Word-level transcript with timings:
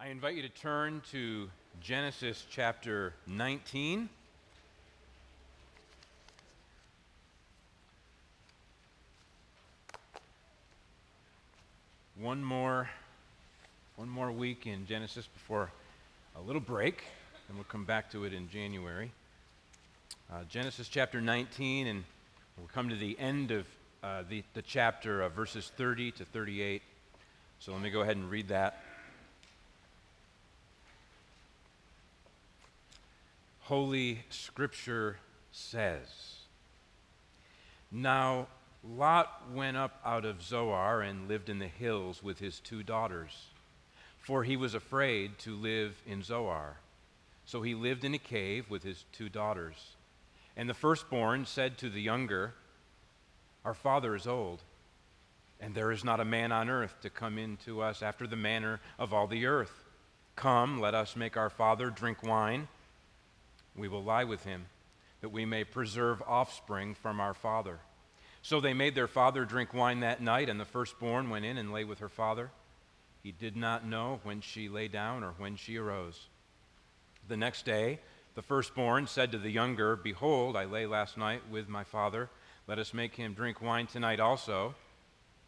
I 0.00 0.10
invite 0.10 0.36
you 0.36 0.42
to 0.42 0.48
turn 0.48 1.02
to 1.10 1.50
Genesis 1.80 2.46
chapter 2.48 3.14
19. 3.26 4.08
One 12.20 12.44
more, 12.44 12.88
one 13.96 14.08
more 14.08 14.30
week 14.30 14.68
in 14.68 14.86
Genesis 14.86 15.26
before 15.26 15.68
a 16.36 16.42
little 16.42 16.60
break, 16.60 17.02
and 17.48 17.56
we'll 17.56 17.64
come 17.64 17.84
back 17.84 18.08
to 18.12 18.22
it 18.22 18.32
in 18.32 18.48
January. 18.48 19.10
Uh, 20.32 20.44
Genesis 20.48 20.86
chapter 20.86 21.20
19, 21.20 21.88
and 21.88 22.04
we'll 22.56 22.68
come 22.68 22.88
to 22.88 22.94
the 22.94 23.18
end 23.18 23.50
of 23.50 23.66
uh, 24.04 24.22
the, 24.30 24.44
the 24.54 24.62
chapter 24.62 25.22
of 25.22 25.32
verses 25.32 25.72
30 25.76 26.12
to 26.12 26.24
38. 26.24 26.82
So 27.58 27.72
let 27.72 27.82
me 27.82 27.90
go 27.90 28.02
ahead 28.02 28.16
and 28.16 28.30
read 28.30 28.46
that. 28.46 28.84
Holy 33.68 34.20
Scripture 34.30 35.18
says. 35.52 36.36
Now, 37.92 38.46
Lot 38.82 39.42
went 39.52 39.76
up 39.76 40.00
out 40.06 40.24
of 40.24 40.42
Zoar 40.42 41.02
and 41.02 41.28
lived 41.28 41.50
in 41.50 41.58
the 41.58 41.68
hills 41.68 42.22
with 42.22 42.38
his 42.38 42.60
two 42.60 42.82
daughters, 42.82 43.48
for 44.16 44.42
he 44.42 44.56
was 44.56 44.72
afraid 44.72 45.38
to 45.40 45.54
live 45.54 46.00
in 46.06 46.22
Zoar. 46.22 46.78
So 47.44 47.60
he 47.60 47.74
lived 47.74 48.04
in 48.04 48.14
a 48.14 48.18
cave 48.18 48.70
with 48.70 48.84
his 48.84 49.04
two 49.12 49.28
daughters. 49.28 49.96
And 50.56 50.66
the 50.66 50.72
firstborn 50.72 51.44
said 51.44 51.76
to 51.76 51.90
the 51.90 52.00
younger, 52.00 52.54
Our 53.66 53.74
father 53.74 54.14
is 54.14 54.26
old, 54.26 54.62
and 55.60 55.74
there 55.74 55.92
is 55.92 56.04
not 56.04 56.20
a 56.20 56.24
man 56.24 56.52
on 56.52 56.70
earth 56.70 56.94
to 57.02 57.10
come 57.10 57.36
in 57.36 57.58
to 57.66 57.82
us 57.82 58.00
after 58.00 58.26
the 58.26 58.34
manner 58.34 58.80
of 58.98 59.12
all 59.12 59.26
the 59.26 59.44
earth. 59.44 59.84
Come, 60.36 60.80
let 60.80 60.94
us 60.94 61.16
make 61.16 61.36
our 61.36 61.50
father 61.50 61.90
drink 61.90 62.22
wine 62.22 62.68
we 63.78 63.88
will 63.88 64.02
lie 64.02 64.24
with 64.24 64.44
him, 64.44 64.66
that 65.20 65.30
we 65.30 65.44
may 65.44 65.64
preserve 65.64 66.22
offspring 66.26 66.94
from 66.94 67.20
our 67.20 67.34
father. 67.34 67.80
So 68.42 68.60
they 68.60 68.74
made 68.74 68.94
their 68.94 69.08
father 69.08 69.44
drink 69.44 69.74
wine 69.74 70.00
that 70.00 70.22
night, 70.22 70.48
and 70.48 70.60
the 70.60 70.64
firstborn 70.64 71.30
went 71.30 71.44
in 71.44 71.58
and 71.58 71.72
lay 71.72 71.84
with 71.84 71.98
her 71.98 72.08
father. 72.08 72.50
He 73.22 73.32
did 73.32 73.56
not 73.56 73.86
know 73.86 74.20
when 74.22 74.40
she 74.40 74.68
lay 74.68 74.88
down 74.88 75.24
or 75.24 75.32
when 75.38 75.56
she 75.56 75.76
arose. 75.76 76.28
The 77.26 77.36
next 77.36 77.64
day, 77.64 77.98
the 78.34 78.42
firstborn 78.42 79.06
said 79.06 79.32
to 79.32 79.38
the 79.38 79.50
younger, 79.50 79.96
Behold, 79.96 80.56
I 80.56 80.64
lay 80.64 80.86
last 80.86 81.18
night 81.18 81.42
with 81.50 81.68
my 81.68 81.84
father. 81.84 82.30
Let 82.66 82.78
us 82.78 82.94
make 82.94 83.16
him 83.16 83.34
drink 83.34 83.60
wine 83.60 83.86
tonight 83.86 84.20
also. 84.20 84.74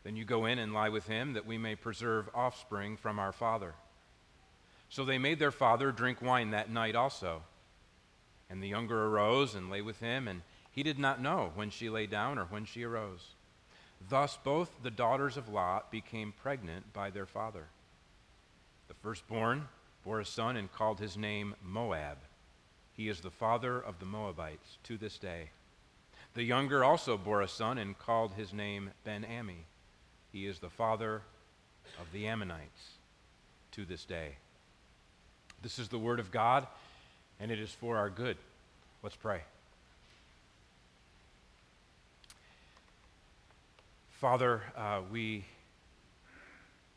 Then 0.03 0.17
you 0.17 0.25
go 0.25 0.47
in 0.47 0.59
and 0.59 0.75
lie 0.75 0.89
with 0.89 1.07
him, 1.07 1.35
that 1.35 1.47
we 1.47 1.59
may 1.59 1.77
preserve 1.77 2.29
offspring 2.35 2.97
from 2.97 3.19
our 3.19 3.33
father. 3.33 3.75
So 4.89 5.05
they 5.05 5.19
made 5.19 5.39
their 5.39 5.53
father 5.53 5.93
drink 5.93 6.21
wine 6.21 6.51
that 6.51 6.71
night 6.71 6.97
also. 6.97 7.43
And 8.51 8.63
the 8.63 8.69
younger 8.69 9.07
arose 9.07 9.55
and 9.55 9.71
lay 9.71 9.81
with 9.81 10.01
him, 10.01 10.27
and 10.27 10.43
he 10.73 10.83
did 10.83 10.99
not 10.99 11.23
know 11.23 11.53
when 11.55 11.71
she 11.71 11.89
lay 11.89 12.07
down 12.07 12.39
or 12.39 12.45
when 12.47 12.65
she 12.65 12.83
arose. 12.83 13.35
Thus 14.09 14.37
both 14.43 14.71
the 14.83 14.91
daughters 14.91 15.37
of 15.37 15.49
Lot 15.49 15.91
became 15.91 16.33
pregnant 16.33 16.93
by 16.93 17.11
their 17.11 17.27
father. 17.27 17.67
The 18.89 18.95
firstborn 18.95 19.69
bore 20.05 20.21
a 20.21 20.27
son 20.27 20.57
and 20.57 20.73
called 20.73 20.99
his 20.99 21.17
name 21.17 21.55
Moab. 21.63 22.19
He 22.93 23.09
is 23.09 23.21
the 23.21 23.31
father 23.31 23.79
of 23.79 24.01
the 24.01 24.07
Moabites 24.07 24.79
to 24.85 24.97
this 24.97 25.17
day. 25.17 25.51
The 26.35 26.43
younger 26.43 26.83
also 26.85 27.17
bore 27.17 27.43
a 27.43 27.49
son 27.49 27.79
and 27.79 27.99
called 27.99 28.33
his 28.35 28.53
name 28.53 28.91
Ben 29.05 29.25
Ammi. 29.25 29.65
He 30.33 30.47
is 30.47 30.59
the 30.59 30.71
father 30.71 31.23
of 31.99 32.07
the 32.13 32.27
Ammonites 32.27 32.99
to 33.73 33.85
this 33.85 34.05
day. 34.05 34.37
This 35.63 35.79
is 35.79 35.89
the 35.89 35.99
word 35.99 36.21
of 36.21 36.31
God 36.31 36.67
and 37.41 37.51
it 37.51 37.59
is 37.59 37.71
for 37.71 37.97
our 37.97 38.11
good. 38.11 38.37
Let's 39.03 39.17
pray. 39.17 39.41
Father, 44.21 44.61
uh, 44.77 45.01
we 45.11 45.47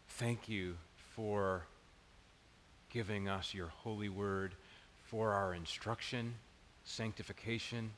thank 0.10 0.50
you 0.50 0.76
for 1.16 1.64
giving 2.90 3.30
us 3.30 3.54
your 3.54 3.68
holy 3.68 4.10
word 4.10 4.54
for 5.06 5.32
our 5.32 5.54
instruction, 5.54 6.34
sanctification, 6.84 7.92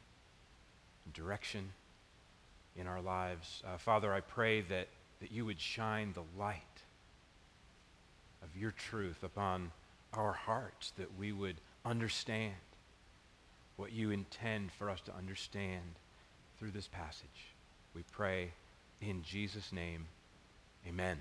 direction 1.14 1.70
in 2.78 2.86
our 2.86 3.02
lives. 3.02 3.64
Uh, 3.66 3.78
Father, 3.78 4.14
I 4.14 4.20
pray 4.20 4.62
that, 4.62 4.88
that 5.22 5.32
you 5.32 5.46
would 5.46 5.60
shine 5.60 6.14
the 6.14 6.40
light 6.40 6.62
of 8.44 8.56
your 8.56 8.72
truth 8.72 9.24
upon 9.24 9.72
our 10.14 10.34
hearts, 10.34 10.94
that 10.98 11.18
we 11.18 11.32
would 11.32 11.56
understand 11.86 12.54
what 13.76 13.92
you 13.92 14.12
intend 14.12 14.72
for 14.72 14.90
us 14.90 15.02
to 15.02 15.16
understand 15.16 15.84
through 16.58 16.72
this 16.72 16.88
passage. 16.88 17.54
We 17.94 18.04
pray 18.12 18.52
in 19.02 19.22
Jesus' 19.24 19.72
name. 19.72 20.08
Amen. 20.88 21.18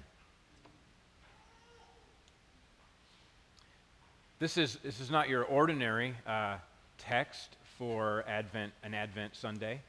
This 4.38 4.56
is, 4.56 4.78
this 4.82 5.00
is 5.00 5.10
not 5.10 5.28
your 5.28 5.44
ordinary 5.44 6.14
uh, 6.26 6.56
text 6.98 7.56
for 7.78 8.24
Advent, 8.28 8.72
an 8.82 8.94
Advent 8.94 9.34
Sunday, 9.36 9.80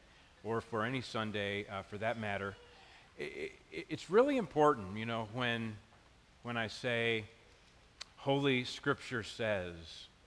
or 0.44 0.62
for 0.62 0.85
any 0.85 1.02
Sunday 1.02 1.66
uh, 1.68 1.81
for 1.84 1.97
that 1.97 2.19
matter. 2.19 2.56
It, 3.18 3.53
it, 3.72 3.85
it's 3.90 4.09
really 4.09 4.38
important, 4.38 4.97
you 4.97 5.06
know, 5.06 5.28
when, 5.34 5.75
when 6.44 6.58
I 6.58 6.68
say 6.68 7.25
Holy 8.18 8.64
Scripture 8.64 9.24
says, 9.24 9.74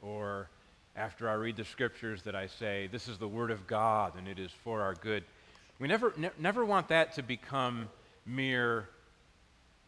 or 0.02 0.48
after 0.96 1.28
I 1.28 1.34
read 1.34 1.56
the 1.56 1.64
scriptures 1.64 2.22
that 2.22 2.34
I 2.34 2.46
say, 2.46 2.88
this 2.90 3.08
is 3.08 3.18
the 3.18 3.28
word 3.28 3.50
of 3.50 3.66
God 3.66 4.14
and 4.16 4.26
it 4.26 4.38
is 4.38 4.50
for 4.50 4.82
our 4.82 4.94
good. 4.94 5.24
We 5.78 5.86
never, 5.86 6.12
ne- 6.16 6.30
never 6.38 6.64
want 6.64 6.88
that 6.88 7.14
to 7.14 7.22
become 7.22 7.88
mere 8.26 8.88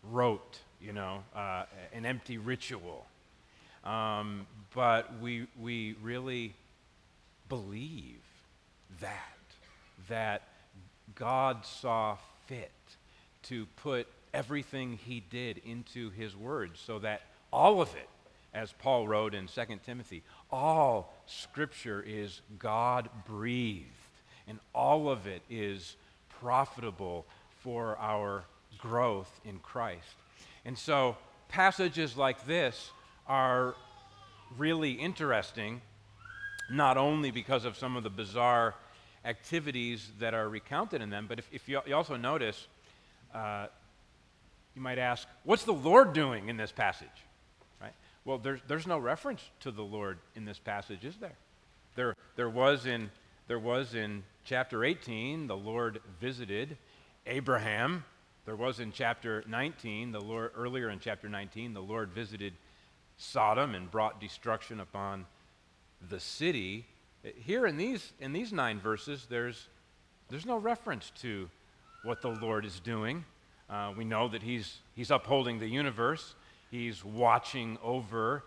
rote, 0.04 0.60
you 0.81 0.93
know, 0.93 1.25
uh, 1.34 1.65
an 1.93 2.06
empty 2.06 2.38
ritual. 2.38 3.06
Um, 3.84 4.47
but 4.75 5.19
we, 5.20 5.47
we 5.60 5.97
really 6.03 6.54
believe 7.49 8.20
that, 9.00 9.38
that 10.09 10.43
God 11.15 11.65
saw 11.65 12.16
fit 12.47 12.70
to 13.44 13.66
put 13.76 14.06
everything 14.32 14.99
he 15.04 15.22
did 15.28 15.60
into 15.65 16.10
his 16.10 16.37
word 16.37 16.72
so 16.75 16.99
that 17.00 17.22
all 17.53 17.82
of 17.82 17.88
it 17.97 18.09
as 18.53 18.72
Paul 18.72 19.06
wrote 19.06 19.34
in 19.34 19.47
2 19.47 19.62
Timothy, 19.84 20.22
all 20.50 21.15
scripture 21.27 22.03
is 22.06 22.41
God 22.59 23.09
breathed, 23.27 23.87
and 24.49 24.59
all 24.75 25.09
of 25.09 25.27
it 25.27 25.43
is 25.49 25.97
profitable 26.41 27.27
for 27.62 27.97
our 27.99 28.44
growth 28.78 29.41
in 29.44 29.59
Christ. 29.59 30.16
And 30.65 30.77
so, 30.77 31.16
passages 31.49 32.16
like 32.16 32.47
this 32.47 32.91
are 33.28 33.75
really 34.56 34.93
interesting, 34.93 35.81
not 36.71 36.97
only 36.97 37.31
because 37.31 37.65
of 37.65 37.77
some 37.77 37.97
of 37.97 38.03
the 38.03 38.11
bizarre 38.11 38.75
activities 39.25 40.11
that 40.19 40.34
are 40.34 40.49
recounted 40.49 41.03
in 41.03 41.11
them, 41.11 41.27
but 41.28 41.38
if, 41.38 41.49
if 41.53 41.69
you, 41.69 41.81
you, 41.87 41.94
also 41.94 42.17
notice, 42.17 42.67
uh, 43.34 43.67
you 44.75 44.82
might 44.82 44.99
ask, 44.99 45.28
what's 45.44 45.65
the 45.65 45.72
Lord 45.72 46.12
doing 46.12 46.49
in 46.49 46.56
this 46.56 46.72
passage? 46.72 47.09
Well, 48.25 48.38
there's, 48.38 48.60
there's 48.69 48.86
no 48.86 48.98
reference 48.98 49.42
to 49.60 49.70
the 49.70 49.82
Lord 49.82 50.19
in 50.34 50.44
this 50.44 50.58
passage, 50.58 51.04
is 51.04 51.16
there? 51.16 51.36
There, 51.97 52.16
there, 52.36 52.50
was 52.50 52.86
in, 52.86 53.10
there 53.48 53.58
was 53.58 53.94
in 53.94 54.22
chapter 54.44 54.84
18, 54.84 55.47
the 55.47 55.56
Lord 55.56 56.00
visited 56.20 56.76
Abraham. 57.26 58.04
There 58.44 58.56
was 58.56 58.78
in 58.78 58.92
chapter 58.92 59.42
19, 59.47 60.12
the 60.12 60.20
Lord, 60.20 60.53
earlier 60.56 60.91
in 60.91 60.98
chapter 60.98 61.28
19, 61.28 61.72
the 61.72 61.81
Lord 61.81 62.10
visited 62.10 62.53
Sodom 63.17 63.75
and 63.75 63.90
brought 63.90 64.20
destruction 64.20 64.81
upon 64.81 65.26
the 66.08 66.20
city. 66.20 66.87
Here 67.44 67.66
in 67.66 67.76
these, 67.76 68.12
in 68.20 68.32
these 68.32 68.52
nine 68.52 68.81
verses, 68.81 69.26
there's, 69.28 69.69
there's 70.28 70.46
no 70.46 70.56
reference 70.56 71.11
to 71.23 71.49
what 72.02 72.23
the 72.23 72.28
Lord 72.28 72.64
is 72.64 72.81
doing. 72.81 73.25
Uh, 73.69 73.93
we 73.96 74.05
know 74.05 74.28
that 74.28 74.43
he's, 74.43 74.78
he's 74.94 75.11
upholding 75.11 75.58
the 75.58 75.69
universe. 75.69 76.34
He's 76.70 77.05
watching 77.05 77.78
over 77.82 78.44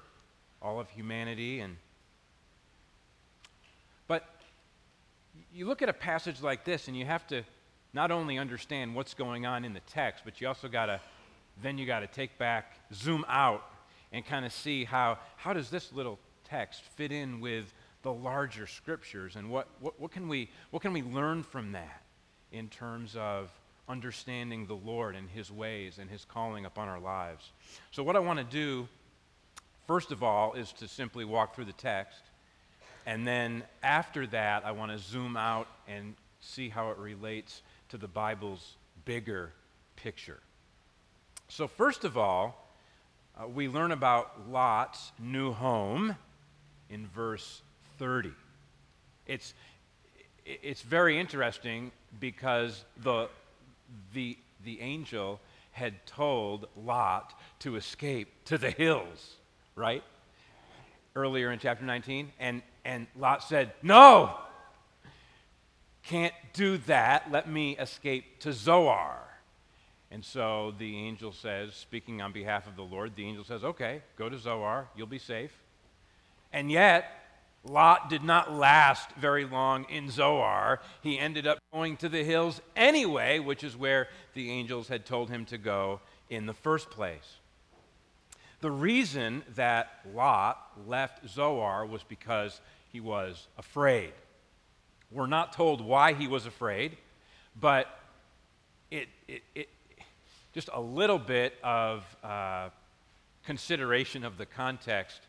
all 0.61 0.79
of 0.79 0.89
humanity 0.89 1.59
and 1.59 1.77
but 4.07 4.25
you 5.53 5.65
look 5.65 5.81
at 5.81 5.89
a 5.89 5.93
passage 5.93 6.41
like 6.41 6.63
this 6.63 6.87
and 6.87 6.97
you 6.97 7.05
have 7.05 7.27
to 7.27 7.43
not 7.93 8.11
only 8.11 8.37
understand 8.37 8.95
what's 8.95 9.13
going 9.13 9.45
on 9.45 9.65
in 9.65 9.73
the 9.73 9.81
text, 9.81 10.23
but 10.25 10.41
you 10.41 10.47
also 10.47 10.67
got 10.67 10.87
to 10.87 10.99
then 11.61 11.77
you 11.77 11.85
got 11.85 11.99
to 11.99 12.07
take 12.07 12.35
back, 12.39 12.79
zoom 12.93 13.23
out 13.27 13.63
and 14.11 14.25
kind 14.25 14.45
of 14.45 14.51
see 14.51 14.85
how 14.85 15.19
how 15.35 15.53
does 15.53 15.69
this 15.69 15.91
little 15.93 16.17
text 16.43 16.81
fit 16.95 17.11
in 17.11 17.39
with 17.39 17.73
the 18.03 18.13
larger 18.13 18.67
scriptures 18.67 19.35
and 19.35 19.49
what, 19.49 19.67
what, 19.79 19.99
what 19.99 20.11
can 20.11 20.27
we 20.27 20.49
what 20.71 20.81
can 20.81 20.93
we 20.93 21.01
learn 21.01 21.43
from 21.43 21.71
that 21.71 22.01
in 22.51 22.67
terms 22.69 23.15
of 23.15 23.51
understanding 23.87 24.65
the 24.65 24.75
Lord 24.75 25.15
and 25.15 25.29
His 25.29 25.51
ways 25.51 25.97
and 25.99 26.09
His 26.09 26.25
calling 26.25 26.65
upon 26.65 26.87
our 26.87 26.99
lives. 26.99 27.51
So, 27.91 28.03
what 28.03 28.15
I 28.15 28.19
want 28.19 28.39
to 28.39 28.45
do 28.45 28.87
first 29.87 30.11
of 30.11 30.23
all, 30.23 30.53
is 30.53 30.71
to 30.73 30.87
simply 30.87 31.25
walk 31.25 31.55
through 31.55 31.65
the 31.65 31.73
text. 31.73 32.21
And 33.05 33.27
then 33.27 33.63
after 33.81 34.25
that, 34.27 34.65
I 34.65 34.71
want 34.71 34.91
to 34.91 34.97
zoom 34.97 35.35
out 35.35 35.67
and 35.87 36.15
see 36.39 36.69
how 36.69 36.91
it 36.91 36.97
relates 36.97 37.61
to 37.89 37.97
the 37.97 38.07
Bible's 38.07 38.77
bigger 39.05 39.51
picture. 39.95 40.39
So, 41.49 41.67
first 41.67 42.05
of 42.05 42.17
all, 42.17 42.71
uh, 43.37 43.47
we 43.47 43.67
learn 43.67 43.91
about 43.91 44.49
Lot's 44.49 45.11
new 45.19 45.51
home 45.51 46.15
in 46.89 47.07
verse 47.07 47.61
30. 47.99 48.31
It's, 49.27 49.53
it's 50.45 50.81
very 50.81 51.19
interesting 51.19 51.91
because 52.19 52.85
the, 52.97 53.27
the, 54.13 54.37
the 54.63 54.81
angel 54.81 55.39
had 55.71 56.05
told 56.05 56.67
Lot 56.75 57.33
to 57.59 57.75
escape 57.75 58.29
to 58.45 58.57
the 58.57 58.71
hills, 58.71 59.35
right? 59.75 60.03
Earlier 61.15 61.51
in 61.51 61.59
chapter 61.59 61.83
19. 61.83 62.31
And, 62.39 62.61
and 62.85 63.07
Lot 63.17 63.43
said, 63.43 63.73
No, 63.81 64.37
can't 66.03 66.33
do 66.53 66.77
that. 66.79 67.31
Let 67.31 67.49
me 67.49 67.77
escape 67.77 68.39
to 68.41 68.53
Zoar. 68.53 69.17
And 70.11 70.23
so 70.23 70.75
the 70.77 70.95
angel 70.95 71.31
says, 71.31 71.73
speaking 71.73 72.21
on 72.21 72.31
behalf 72.31 72.67
of 72.67 72.75
the 72.75 72.83
Lord, 72.83 73.15
the 73.15 73.25
angel 73.25 73.43
says, 73.43 73.63
Okay, 73.63 74.03
go 74.15 74.29
to 74.29 74.37
Zoar, 74.37 74.87
you'll 74.95 75.07
be 75.07 75.17
safe. 75.17 75.51
And 76.51 76.71
yet, 76.71 77.22
Lot 77.63 78.09
did 78.09 78.23
not 78.23 78.51
last 78.51 79.11
very 79.11 79.45
long 79.45 79.85
in 79.89 80.09
Zoar. 80.09 80.81
He 81.01 81.17
ended 81.17 81.47
up 81.47 81.59
going 81.71 81.95
to 81.97 82.09
the 82.09 82.23
hills 82.23 82.61
anyway, 82.75 83.39
which 83.39 83.63
is 83.63 83.77
where 83.77 84.09
the 84.33 84.51
angels 84.51 84.89
had 84.89 85.05
told 85.05 85.29
him 85.29 85.45
to 85.45 85.57
go 85.57 86.01
in 86.29 86.45
the 86.45 86.53
first 86.53 86.89
place. 86.89 87.37
The 88.59 88.71
reason 88.71 89.43
that 89.55 89.99
Lot 90.13 90.57
left 90.87 91.29
Zoar 91.29 91.85
was 91.85 92.03
because 92.03 92.59
he 92.91 92.99
was 92.99 93.47
afraid. 93.57 94.11
We're 95.11 95.27
not 95.27 95.53
told 95.53 95.79
why 95.79 96.13
he 96.13 96.27
was 96.27 96.45
afraid, 96.45 96.97
but 97.59 97.87
it, 98.89 99.07
it, 99.27 99.43
it 99.55 99.69
just 100.53 100.69
a 100.73 100.81
little 100.81 101.19
bit 101.19 101.53
of 101.63 102.03
uh, 102.23 102.69
consideration 103.45 104.23
of 104.23 104.37
the 104.37 104.45
context 104.45 105.21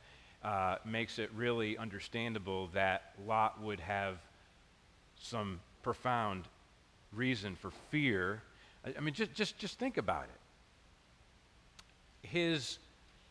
uh, 0.45 0.77
makes 0.85 1.19
it 1.19 1.31
really 1.35 1.79
understandable 1.79 2.69
that 2.75 3.15
Lot 3.27 3.61
would 3.63 3.81
have 3.81 4.19
some 5.19 5.59
profound 5.83 6.45
reason 7.13 7.57
for 7.57 7.71
fear. 7.91 8.43
I, 8.85 8.93
I 8.99 9.01
mean, 9.01 9.15
just, 9.15 9.33
just, 9.33 9.59
just 9.59 9.79
think 9.79 9.97
about 9.97 10.25
it. 10.25 12.29
His 12.29 12.79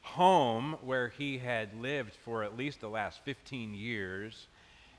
home, 0.02 0.78
where 0.82 1.10
he 1.10 1.38
had 1.38 1.80
lived 1.80 2.16
for 2.26 2.44
at 2.44 2.58
least 2.58 2.82
the 2.82 2.90
last 2.90 3.24
15 3.24 3.76
years, 3.76 4.48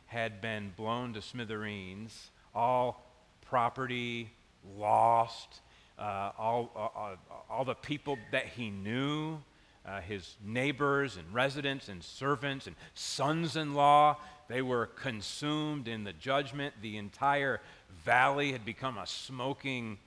had 0.07 0.41
been 0.41 0.73
blown 0.77 1.15
to 1.15 1.23
smithereens, 1.23 2.31
all 2.55 3.05
property 3.45 4.31
lost, 4.79 5.61
uh, 5.99 6.31
all, 6.39 6.71
uh, 6.77 6.99
uh 6.99 7.17
all 7.51 7.65
the 7.65 7.75
people 7.75 8.17
that 8.31 8.47
he 8.47 8.71
knew 8.71 9.39
uh, 9.87 10.01
his 10.01 10.37
neighbors 10.45 11.17
and 11.17 11.33
residents 11.35 11.89
and 11.89 12.03
servants 12.03 12.67
and 12.67 12.77
sons 12.95 13.57
in 13.57 13.75
law. 13.75 14.17
They 14.49 14.63
were 14.63 14.87
consumed 14.87 15.89
in 15.89 16.05
the 16.05 16.13
judgment. 16.13 16.75
The 16.81 16.97
entire 16.97 17.61
valley 18.05 18.53
had 18.53 18.65
become 18.65 18.99
a 18.99 19.07
smoking 19.07 19.99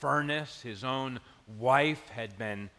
furnace. 0.00 0.62
His 0.62 0.84
own 0.84 1.20
wife 1.58 2.08
had 2.08 2.38
been 2.38 2.70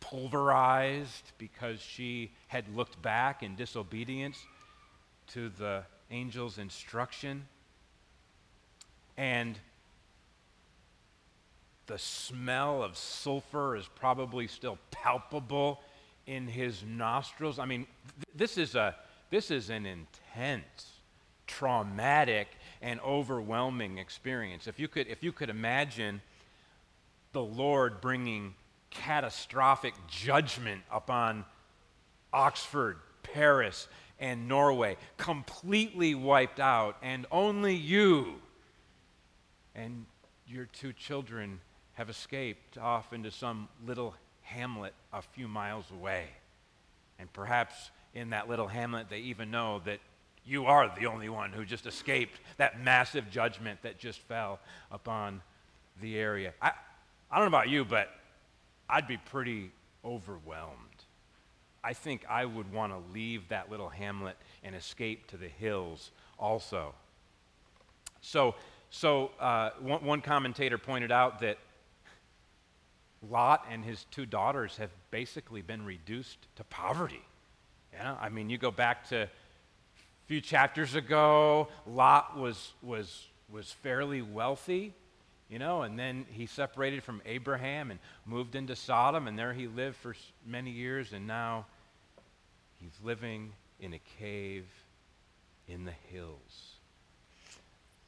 pulverized 0.00 1.32
because 1.38 1.80
she 1.80 2.30
had 2.46 2.64
looked 2.74 3.00
back 3.02 3.42
in 3.42 3.56
disobedience 3.56 4.38
to 5.28 5.48
the 5.50 5.82
angel's 6.10 6.58
instruction. 6.58 7.46
And 9.16 9.58
the 11.88 11.98
smell 11.98 12.82
of 12.82 12.96
sulfur 12.96 13.74
is 13.74 13.88
probably 13.96 14.46
still 14.46 14.78
palpable 14.90 15.80
in 16.26 16.46
his 16.46 16.84
nostrils. 16.86 17.58
I 17.58 17.64
mean, 17.64 17.86
th- 18.14 18.36
this, 18.36 18.58
is 18.58 18.74
a, 18.74 18.94
this 19.30 19.50
is 19.50 19.70
an 19.70 19.86
intense, 19.86 20.92
traumatic, 21.46 22.48
and 22.82 23.00
overwhelming 23.00 23.96
experience. 23.98 24.66
If 24.66 24.78
you 24.78 24.86
could, 24.86 25.08
if 25.08 25.24
you 25.24 25.32
could 25.32 25.48
imagine 25.48 26.20
the 27.32 27.42
Lord 27.42 28.00
bringing 28.02 28.54
catastrophic 28.90 29.94
judgment 30.08 30.82
upon 30.92 31.46
Oxford, 32.32 32.98
Paris, 33.22 33.88
and 34.20 34.46
Norway, 34.46 34.98
completely 35.16 36.14
wiped 36.14 36.60
out, 36.60 36.96
and 37.02 37.24
only 37.32 37.74
you 37.74 38.34
and 39.74 40.04
your 40.46 40.66
two 40.66 40.92
children 40.92 41.60
have 41.98 42.08
escaped 42.08 42.78
off 42.78 43.12
into 43.12 43.28
some 43.28 43.68
little 43.84 44.14
hamlet 44.42 44.94
a 45.12 45.20
few 45.20 45.48
miles 45.48 45.84
away. 45.90 46.26
And 47.18 47.30
perhaps 47.32 47.90
in 48.14 48.30
that 48.30 48.48
little 48.48 48.68
hamlet, 48.68 49.08
they 49.10 49.18
even 49.18 49.50
know 49.50 49.82
that 49.84 49.98
you 50.46 50.66
are 50.66 50.94
the 50.96 51.06
only 51.06 51.28
one 51.28 51.50
who 51.50 51.64
just 51.64 51.86
escaped 51.86 52.38
that 52.56 52.80
massive 52.84 53.28
judgment 53.32 53.82
that 53.82 53.98
just 53.98 54.20
fell 54.20 54.60
upon 54.92 55.42
the 56.00 56.16
area. 56.16 56.54
I, 56.62 56.70
I 57.32 57.40
don't 57.40 57.50
know 57.50 57.58
about 57.58 57.68
you, 57.68 57.84
but 57.84 58.14
I'd 58.88 59.08
be 59.08 59.16
pretty 59.16 59.72
overwhelmed. 60.04 60.76
I 61.82 61.94
think 61.94 62.24
I 62.28 62.44
would 62.44 62.72
want 62.72 62.92
to 62.92 63.12
leave 63.12 63.48
that 63.48 63.72
little 63.72 63.88
hamlet 63.88 64.36
and 64.62 64.76
escape 64.76 65.26
to 65.28 65.36
the 65.36 65.48
hills 65.48 66.12
also. 66.38 66.94
So, 68.20 68.54
so 68.88 69.32
uh, 69.40 69.70
one, 69.80 70.04
one 70.04 70.20
commentator 70.20 70.78
pointed 70.78 71.10
out 71.10 71.40
that 71.40 71.58
Lot 73.22 73.66
and 73.70 73.84
his 73.84 74.06
two 74.10 74.26
daughters 74.26 74.76
have 74.76 74.90
basically 75.10 75.62
been 75.62 75.84
reduced 75.84 76.38
to 76.56 76.64
poverty. 76.64 77.22
Yeah, 77.92 78.16
I 78.20 78.28
mean, 78.28 78.50
you 78.50 78.58
go 78.58 78.70
back 78.70 79.08
to 79.08 79.22
a 79.22 79.28
few 80.26 80.40
chapters 80.40 80.94
ago, 80.94 81.68
Lot 81.86 82.36
was, 82.36 82.72
was, 82.82 83.26
was 83.50 83.72
fairly 83.72 84.22
wealthy, 84.22 84.92
you 85.48 85.58
know, 85.58 85.82
and 85.82 85.98
then 85.98 86.26
he 86.30 86.46
separated 86.46 87.02
from 87.02 87.22
Abraham 87.24 87.90
and 87.90 87.98
moved 88.26 88.54
into 88.54 88.76
Sodom, 88.76 89.26
and 89.26 89.38
there 89.38 89.52
he 89.52 89.66
lived 89.66 89.96
for 89.96 90.14
many 90.46 90.70
years, 90.70 91.12
and 91.12 91.26
now 91.26 91.66
he's 92.80 92.92
living 93.02 93.52
in 93.80 93.94
a 93.94 94.00
cave 94.18 94.66
in 95.66 95.84
the 95.84 95.94
hills. 96.10 96.74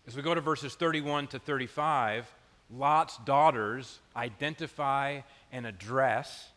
As 0.06 0.16
we 0.16 0.22
go 0.22 0.34
to 0.34 0.40
verses 0.40 0.74
31 0.74 1.28
to 1.28 1.38
35, 1.38 2.26
Lot's 2.72 3.18
daughters 3.18 3.98
identify 4.14 5.20
and 5.52 5.66
address 5.66 6.50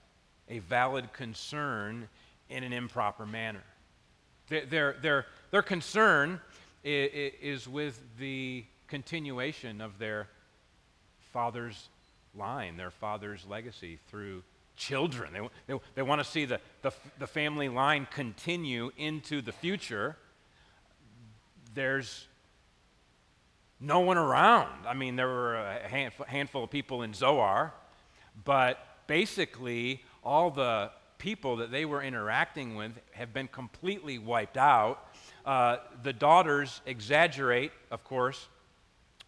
a 0.49 0.59
valid 0.59 1.11
concern 1.13 2.07
in 2.49 2.63
an 2.63 2.73
improper 2.73 3.25
manner. 3.25 3.63
Their, 4.49 4.93
their, 4.93 5.25
their 5.51 5.61
concern 5.61 6.39
is 6.83 7.67
with 7.67 7.99
the 8.19 8.65
continuation 8.87 9.81
of 9.81 9.97
their 9.97 10.27
father's 11.31 11.89
line, 12.35 12.77
their 12.77 12.91
father's 12.91 13.45
legacy 13.49 13.97
through 14.09 14.43
children. 14.75 15.33
They, 15.33 15.49
they, 15.73 15.79
they 15.95 16.01
want 16.01 16.19
to 16.19 16.29
see 16.29 16.45
the, 16.45 16.59
the, 16.81 16.91
the 17.19 17.27
family 17.27 17.69
line 17.69 18.07
continue 18.11 18.91
into 18.97 19.41
the 19.41 19.51
future. 19.51 20.17
There's 21.73 22.27
no 23.79 23.99
one 23.99 24.17
around. 24.17 24.85
I 24.87 24.93
mean, 24.93 25.15
there 25.15 25.27
were 25.27 25.55
a 25.55 25.87
handful 26.27 26.63
of 26.63 26.69
people 26.69 27.01
in 27.03 27.13
Zoar, 27.13 27.73
but 28.45 28.79
basically, 29.07 30.03
all 30.23 30.51
the 30.51 30.91
people 31.17 31.57
that 31.57 31.71
they 31.71 31.85
were 31.85 32.01
interacting 32.01 32.75
with 32.75 32.91
have 33.11 33.33
been 33.33 33.47
completely 33.47 34.17
wiped 34.17 34.57
out. 34.57 35.07
Uh, 35.45 35.77
the 36.03 36.13
daughters 36.13 36.81
exaggerate, 36.85 37.71
of 37.91 38.03
course, 38.03 38.47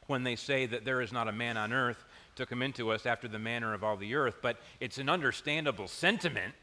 when 0.07 0.23
they 0.23 0.35
say 0.35 0.65
that 0.65 0.85
there 0.85 1.01
is 1.01 1.11
not 1.11 1.27
a 1.27 1.31
man 1.31 1.57
on 1.57 1.73
earth 1.73 2.03
to 2.35 2.45
come 2.45 2.61
into 2.61 2.91
us 2.91 3.05
after 3.05 3.27
the 3.27 3.39
manner 3.39 3.73
of 3.73 3.83
all 3.83 3.97
the 3.97 4.13
earth, 4.13 4.35
but 4.41 4.57
it's 4.79 4.97
an 4.97 5.09
understandable 5.09 5.87
sentiment 5.87 6.53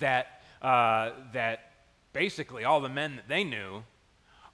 that, 0.00 0.42
uh, 0.60 1.10
that 1.32 1.72
basically 2.12 2.64
all 2.64 2.80
the 2.80 2.88
men 2.88 3.16
that 3.16 3.28
they 3.28 3.44
knew 3.44 3.82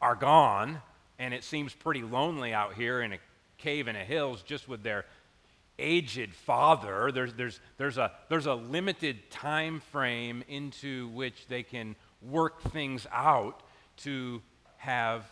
are 0.01 0.15
gone 0.15 0.83
and 1.19 1.33
it 1.33 1.45
seems 1.45 1.75
pretty 1.75 2.03
lonely 2.03 2.53
out 2.53 2.75
here 2.75 3.03
in 3.03 3.13
a 3.13 3.19
cave 3.59 3.89
in 3.89 3.95
the 3.95 4.05
hills 4.05 4.43
just 4.43 4.69
with 4.69 4.83
their 4.83 5.05
aged 5.79 6.35
father. 6.35 7.11
There's, 7.13 7.35
there's, 7.35 7.61
there's, 7.79 7.99
a, 7.99 8.13
there's 8.29 8.47
a 8.47 8.55
limited 8.55 9.31
time 9.31 9.81
frame 9.93 10.45
into 10.49 11.09
which 11.09 11.47
they 11.49 11.63
can 11.63 11.97
work 12.23 12.63
things 12.63 13.07
out 13.13 13.63
to 13.99 14.43
have 14.77 15.25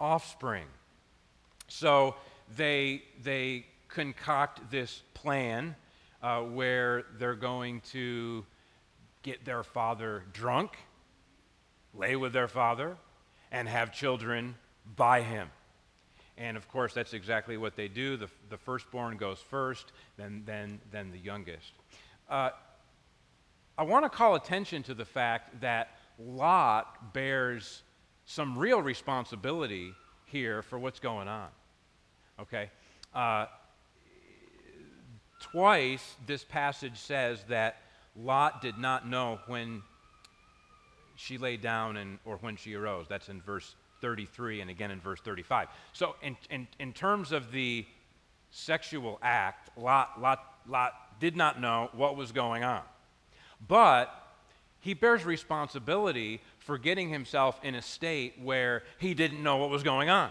offspring. 0.00 0.66
So 1.68 2.16
they, 2.56 3.02
they 3.22 3.66
concoct 3.88 4.70
this 4.70 5.02
plan 5.14 5.74
uh, 6.22 6.42
where 6.42 7.04
they're 7.18 7.34
going 7.34 7.80
to 7.92 8.44
get 9.22 9.44
their 9.44 9.62
father 9.62 10.24
drunk, 10.32 10.76
lay 11.94 12.16
with 12.16 12.32
their 12.32 12.48
father, 12.48 12.96
and 13.52 13.68
have 13.68 13.92
children 13.92 14.54
by 14.96 15.22
him. 15.22 15.48
And 16.36 16.56
of 16.56 16.68
course, 16.68 16.94
that's 16.94 17.12
exactly 17.12 17.56
what 17.56 17.76
they 17.76 17.88
do. 17.88 18.16
The, 18.16 18.28
the 18.48 18.56
firstborn 18.56 19.16
goes 19.16 19.38
first, 19.38 19.92
then, 20.16 20.42
then, 20.46 20.80
then 20.90 21.10
the 21.10 21.18
youngest. 21.18 21.72
Uh, 22.28 22.50
I 23.76 23.82
want 23.82 24.04
to 24.04 24.08
call 24.08 24.34
attention 24.34 24.82
to 24.84 24.94
the 24.94 25.04
fact 25.04 25.60
that 25.60 25.98
Lot 26.18 27.12
bears 27.12 27.82
some 28.24 28.56
real 28.56 28.80
responsibility 28.80 29.92
here 30.26 30.62
for 30.62 30.78
what's 30.78 31.00
going 31.00 31.28
on. 31.28 31.48
Okay? 32.40 32.70
Uh, 33.14 33.46
twice 35.40 36.16
this 36.26 36.44
passage 36.44 36.98
says 36.98 37.44
that 37.48 37.82
Lot 38.16 38.62
did 38.62 38.78
not 38.78 39.08
know 39.08 39.40
when 39.46 39.82
she 41.16 41.38
lay 41.38 41.56
down 41.56 41.96
and, 41.96 42.18
or 42.24 42.36
when 42.36 42.56
she 42.56 42.74
arose. 42.74 43.06
That's 43.08 43.28
in 43.28 43.42
verse 43.42 43.74
33 44.00 44.60
and 44.60 44.70
again 44.70 44.90
in 44.90 45.00
verse 45.00 45.20
35. 45.20 45.68
So, 45.92 46.16
in, 46.22 46.36
in, 46.50 46.66
in 46.78 46.92
terms 46.92 47.32
of 47.32 47.52
the 47.52 47.86
sexual 48.50 49.18
act, 49.22 49.76
Lot, 49.76 50.20
Lot, 50.20 50.44
Lot 50.68 51.20
did 51.20 51.36
not 51.36 51.60
know 51.60 51.90
what 51.92 52.16
was 52.16 52.32
going 52.32 52.64
on. 52.64 52.82
But 53.66 54.12
he 54.80 54.94
bears 54.94 55.24
responsibility 55.24 56.40
for 56.58 56.78
getting 56.78 57.10
himself 57.10 57.60
in 57.62 57.74
a 57.74 57.82
state 57.82 58.34
where 58.42 58.82
he 58.98 59.14
didn't 59.14 59.42
know 59.42 59.58
what 59.58 59.70
was 59.70 59.82
going 59.82 60.08
on. 60.08 60.30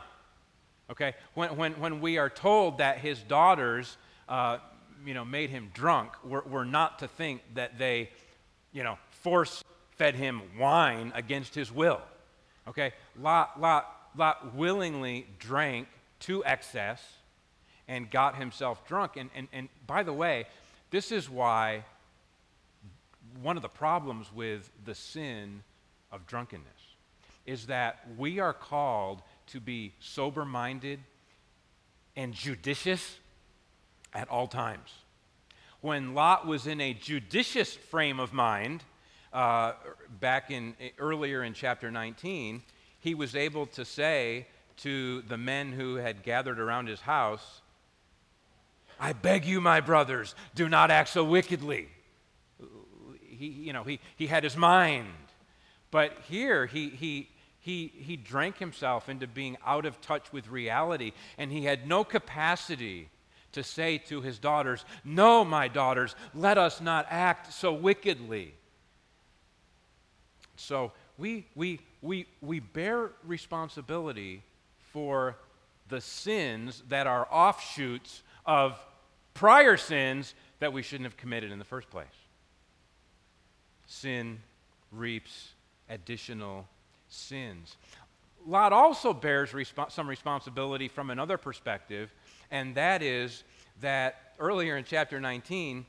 Okay? 0.89 1.13
When, 1.35 1.55
when, 1.55 1.73
when 1.79 2.01
we 2.01 2.17
are 2.17 2.29
told 2.29 2.79
that 2.79 2.97
his 2.97 3.21
daughters, 3.21 3.97
uh, 4.27 4.57
you 5.05 5.13
know, 5.13 5.23
made 5.23 5.51
him 5.51 5.69
drunk, 5.73 6.11
we're, 6.23 6.43
we're 6.43 6.63
not 6.63 6.99
to 6.99 7.07
think 7.07 7.41
that 7.53 7.77
they, 7.77 8.09
you 8.73 8.83
know, 8.83 8.97
force 9.09 9.63
fed 9.97 10.15
him 10.15 10.41
wine 10.57 11.11
against 11.13 11.53
his 11.53 11.71
will. 11.71 12.01
Okay? 12.69 12.93
Lot, 13.19 13.59
Lot, 13.59 13.85
Lot 14.15 14.55
willingly 14.55 15.27
drank 15.39 15.88
to 16.21 16.43
excess 16.45 17.03
and 17.88 18.09
got 18.09 18.35
himself 18.35 18.88
drunk. 18.88 19.17
And, 19.17 19.29
and, 19.35 19.47
and 19.51 19.69
by 19.88 20.03
the 20.03 20.13
way, 20.13 20.45
this 20.91 21.11
is 21.11 21.29
why 21.29 21.83
one 23.41 23.57
of 23.57 23.63
the 23.63 23.69
problems 23.69 24.31
with 24.33 24.69
the 24.85 24.95
sin 24.95 25.63
of 26.11 26.25
drunkenness 26.27 26.65
is 27.45 27.67
that 27.67 28.05
we 28.17 28.39
are 28.39 28.53
called 28.53 29.21
to 29.47 29.59
be 29.59 29.93
sober 29.99 30.45
minded 30.45 30.99
and 32.15 32.33
judicious 32.33 33.17
at 34.13 34.27
all 34.29 34.47
times. 34.47 34.89
When 35.81 36.13
Lot 36.13 36.45
was 36.45 36.67
in 36.67 36.81
a 36.81 36.93
judicious 36.93 37.73
frame 37.73 38.19
of 38.19 38.33
mind, 38.33 38.83
uh, 39.33 39.74
back 40.19 40.51
in 40.51 40.75
earlier 40.98 41.43
in 41.43 41.53
chapter 41.53 41.91
19, 41.91 42.63
he 43.00 43.15
was 43.15 43.36
able 43.36 43.65
to 43.67 43.86
say 43.86 44.48
to 44.77 45.21
the 45.24 45.38
men 45.38 45.71
who 45.71 45.95
had 45.95 46.24
gathered 46.24 46.59
around 46.59 46.88
his 46.88 47.01
house, 47.01 47.62
I 49.00 49.13
beg 49.13 49.45
you, 49.45 49.62
my 49.62 49.79
brothers, 49.79 50.36
do 50.55 50.67
not 50.67 50.91
act 50.91 51.09
so 51.09 51.24
wickedly. 51.24 51.88
He, 53.21 53.48
you 53.48 53.74
know, 53.74 53.83
he, 53.83 54.00
he 54.17 54.27
had 54.27 54.43
his 54.43 54.57
mind. 54.57 55.07
But 55.91 56.17
here, 56.27 56.65
he, 56.65 56.89
he, 56.89 57.29
he, 57.59 57.91
he 57.95 58.17
drank 58.17 58.57
himself 58.57 59.07
into 59.07 59.27
being 59.27 59.57
out 59.65 59.86
of 59.86 60.01
touch 60.01 60.31
with 60.33 60.50
reality, 60.50 61.13
and 61.38 61.51
he 61.51 61.63
had 61.63 61.88
no 61.88 62.03
capacity 62.03 63.09
to 63.53 63.63
say 63.63 63.98
to 63.98 64.21
his 64.21 64.38
daughters, 64.38 64.86
No, 65.03 65.43
my 65.45 65.67
daughters, 65.67 66.15
let 66.36 66.57
us 66.57 66.81
not 66.81 67.07
act 67.09 67.53
so 67.53 67.74
wickedly. 67.74 68.53
So 70.59 70.91
we, 71.17 71.45
we, 71.55 71.79
we, 72.01 72.27
we 72.41 72.59
bear 72.59 73.11
responsibility 73.25 74.43
for 74.91 75.35
the 75.87 76.01
sins 76.01 76.83
that 76.89 77.07
are 77.07 77.27
offshoots 77.31 78.21
of 78.45 78.79
prior 79.33 79.77
sins 79.77 80.33
that 80.59 80.73
we 80.73 80.81
shouldn't 80.81 81.05
have 81.05 81.17
committed 81.17 81.51
in 81.51 81.59
the 81.59 81.65
first 81.65 81.89
place. 81.89 82.07
Sin 83.87 84.39
reaps 84.91 85.53
additional 85.89 86.67
sins. 87.07 87.77
Lot 88.45 88.73
also 88.73 89.13
bears 89.13 89.53
some 89.89 90.09
responsibility 90.09 90.87
from 90.87 91.09
another 91.09 91.37
perspective, 91.37 92.13
and 92.51 92.75
that 92.75 93.01
is 93.01 93.43
that 93.81 94.33
earlier 94.39 94.77
in 94.77 94.83
chapter 94.83 95.19
19, 95.19 95.85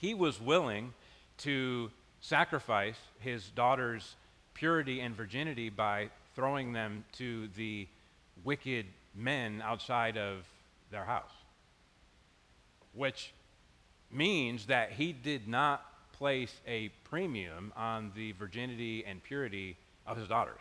he 0.00 0.14
was 0.14 0.40
willing 0.40 0.92
to 1.38 1.90
sacrifice 2.20 2.98
his 3.18 3.48
daughter's 3.50 4.16
purity 4.54 5.00
and 5.00 5.14
virginity 5.16 5.70
by 5.70 6.10
throwing 6.34 6.72
them 6.72 7.04
to 7.12 7.48
the 7.56 7.88
wicked 8.44 8.86
men 9.14 9.62
outside 9.64 10.16
of 10.16 10.44
their 10.90 11.04
house. 11.04 11.32
Which 12.94 13.32
means 14.10 14.66
that 14.66 14.92
he 14.92 15.12
did 15.12 15.48
not 15.48 15.84
place 16.12 16.60
a 16.66 16.88
premium 17.04 17.72
on 17.76 18.12
the 18.14 18.32
virginity 18.32 19.04
and 19.06 19.22
purity 19.22 19.76
of 20.06 20.16
his 20.16 20.28
daughters. 20.28 20.60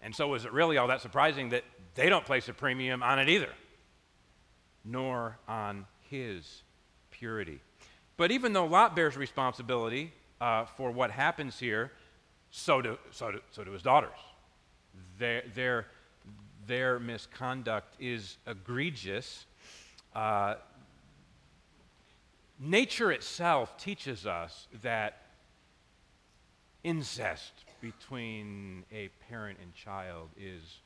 And 0.00 0.14
so, 0.14 0.32
is 0.34 0.44
it 0.44 0.52
really 0.52 0.78
all 0.78 0.86
that 0.88 1.00
surprising 1.00 1.50
that 1.50 1.64
they 1.94 2.08
don't 2.08 2.24
place 2.24 2.48
a 2.48 2.54
premium 2.54 3.02
on 3.02 3.18
it 3.18 3.28
either, 3.28 3.50
nor 4.84 5.36
on 5.48 5.86
his 6.08 6.62
purity? 7.10 7.60
But 8.18 8.32
even 8.32 8.52
though 8.52 8.66
Lot 8.66 8.94
bears 8.96 9.16
responsibility 9.16 10.12
uh, 10.40 10.66
for 10.66 10.90
what 10.90 11.12
happens 11.12 11.58
here, 11.58 11.92
so 12.50 12.82
do, 12.82 12.98
so 13.12 13.32
do, 13.32 13.40
so 13.52 13.64
do 13.64 13.70
his 13.70 13.82
daughters. 13.82 14.18
Their, 15.18 15.44
their, 15.54 15.86
their 16.66 16.98
misconduct 16.98 17.94
is 18.00 18.36
egregious. 18.44 19.46
Uh, 20.16 20.56
nature 22.58 23.12
itself 23.12 23.78
teaches 23.78 24.26
us 24.26 24.66
that 24.82 25.22
incest 26.82 27.52
between 27.80 28.84
a 28.92 29.10
parent 29.28 29.58
and 29.62 29.72
child 29.74 30.28
is 30.36 30.80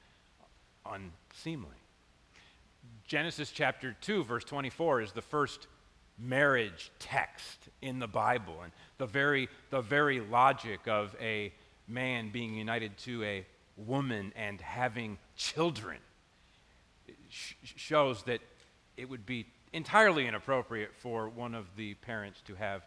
unseemly. 0.84 1.70
Genesis 3.06 3.50
chapter 3.50 3.96
2, 4.02 4.22
verse 4.24 4.44
24 4.44 5.00
is 5.00 5.12
the 5.12 5.22
first 5.22 5.66
marriage 6.18 6.90
text 6.98 7.68
in 7.80 7.98
the 7.98 8.06
Bible. 8.06 8.60
And 8.62 8.72
the 8.98 9.06
very, 9.06 9.48
the 9.70 9.80
very 9.80 10.20
logic 10.20 10.80
of 10.86 11.14
a 11.20 11.52
man 11.88 12.30
being 12.30 12.54
united 12.54 12.96
to 12.98 13.22
a 13.24 13.46
woman 13.76 14.32
and 14.36 14.60
having 14.60 15.18
children 15.36 15.98
sh- 17.28 17.54
shows 17.64 18.22
that 18.24 18.40
it 18.96 19.08
would 19.08 19.26
be 19.26 19.46
entirely 19.72 20.26
inappropriate 20.26 20.94
for 20.94 21.28
one 21.28 21.54
of 21.54 21.66
the 21.76 21.94
parents 21.94 22.40
to 22.46 22.54
have 22.54 22.82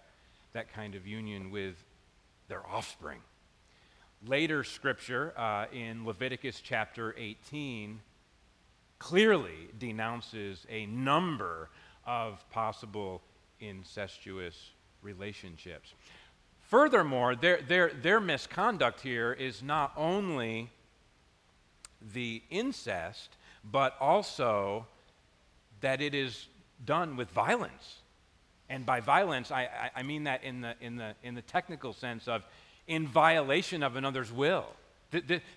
that 0.53 0.71
kind 0.71 0.95
of 0.95 1.05
union 1.05 1.51
with 1.51 1.75
their 2.47 2.65
offspring. 2.67 3.19
Later 4.25 4.63
scripture 4.63 5.33
uh, 5.37 5.65
in 5.73 6.05
Leviticus 6.05 6.61
chapter 6.63 7.13
18 7.17 7.99
clearly 8.99 9.69
denounces 9.77 10.65
a 10.69 10.85
number 10.85 11.69
of 12.05 12.47
possible 12.49 13.21
incestuous 13.59 14.71
relationships. 15.01 15.93
Furthermore, 16.61 17.35
their, 17.35 17.61
their, 17.61 17.89
their 17.89 18.19
misconduct 18.19 19.01
here 19.01 19.33
is 19.33 19.61
not 19.61 19.93
only 19.95 20.71
the 22.13 22.41
incest, 22.49 23.37
but 23.63 23.95
also 23.99 24.87
that 25.81 26.01
it 26.01 26.15
is 26.15 26.47
done 26.83 27.15
with 27.15 27.29
violence. 27.29 27.99
And 28.69 28.85
by 28.85 28.99
violence, 28.99 29.51
I, 29.51 29.91
I, 29.95 30.01
mean 30.01 30.23
that 30.23 30.43
in 30.43 30.61
the, 30.61 30.75
in, 30.81 30.95
the, 30.95 31.13
in 31.23 31.35
the 31.35 31.43
technical 31.43 31.93
sense 31.93 32.27
of 32.27 32.43
in 32.87 33.07
violation 33.07 33.83
of 33.83 33.95
another's 33.95 34.31
will. 34.31 34.65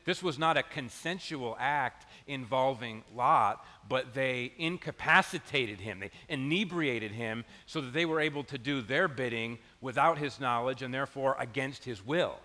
This 0.05 0.23
was 0.23 0.39
not 0.39 0.57
a 0.57 0.63
consensual 0.63 1.57
act 1.59 2.07
involving 2.27 3.03
Lot, 3.15 3.65
but 3.89 4.15
they 4.15 4.53
incapacitated 4.59 5.81
him. 5.81 6.01
They 6.01 6.11
inebriated 6.29 7.13
him 7.13 7.45
so 7.67 7.81
that 7.81 7.93
they 7.93 8.05
were 8.05 8.21
able 8.21 8.45
to 8.45 8.59
do 8.59 8.83
their 8.83 9.09
bidding 9.09 9.59
without 9.81 10.19
his 10.19 10.39
knowledge 10.41 10.83
and 10.83 10.93
therefore 10.93 11.37
against 11.39 11.85
his 11.85 12.05
will. 12.05 12.37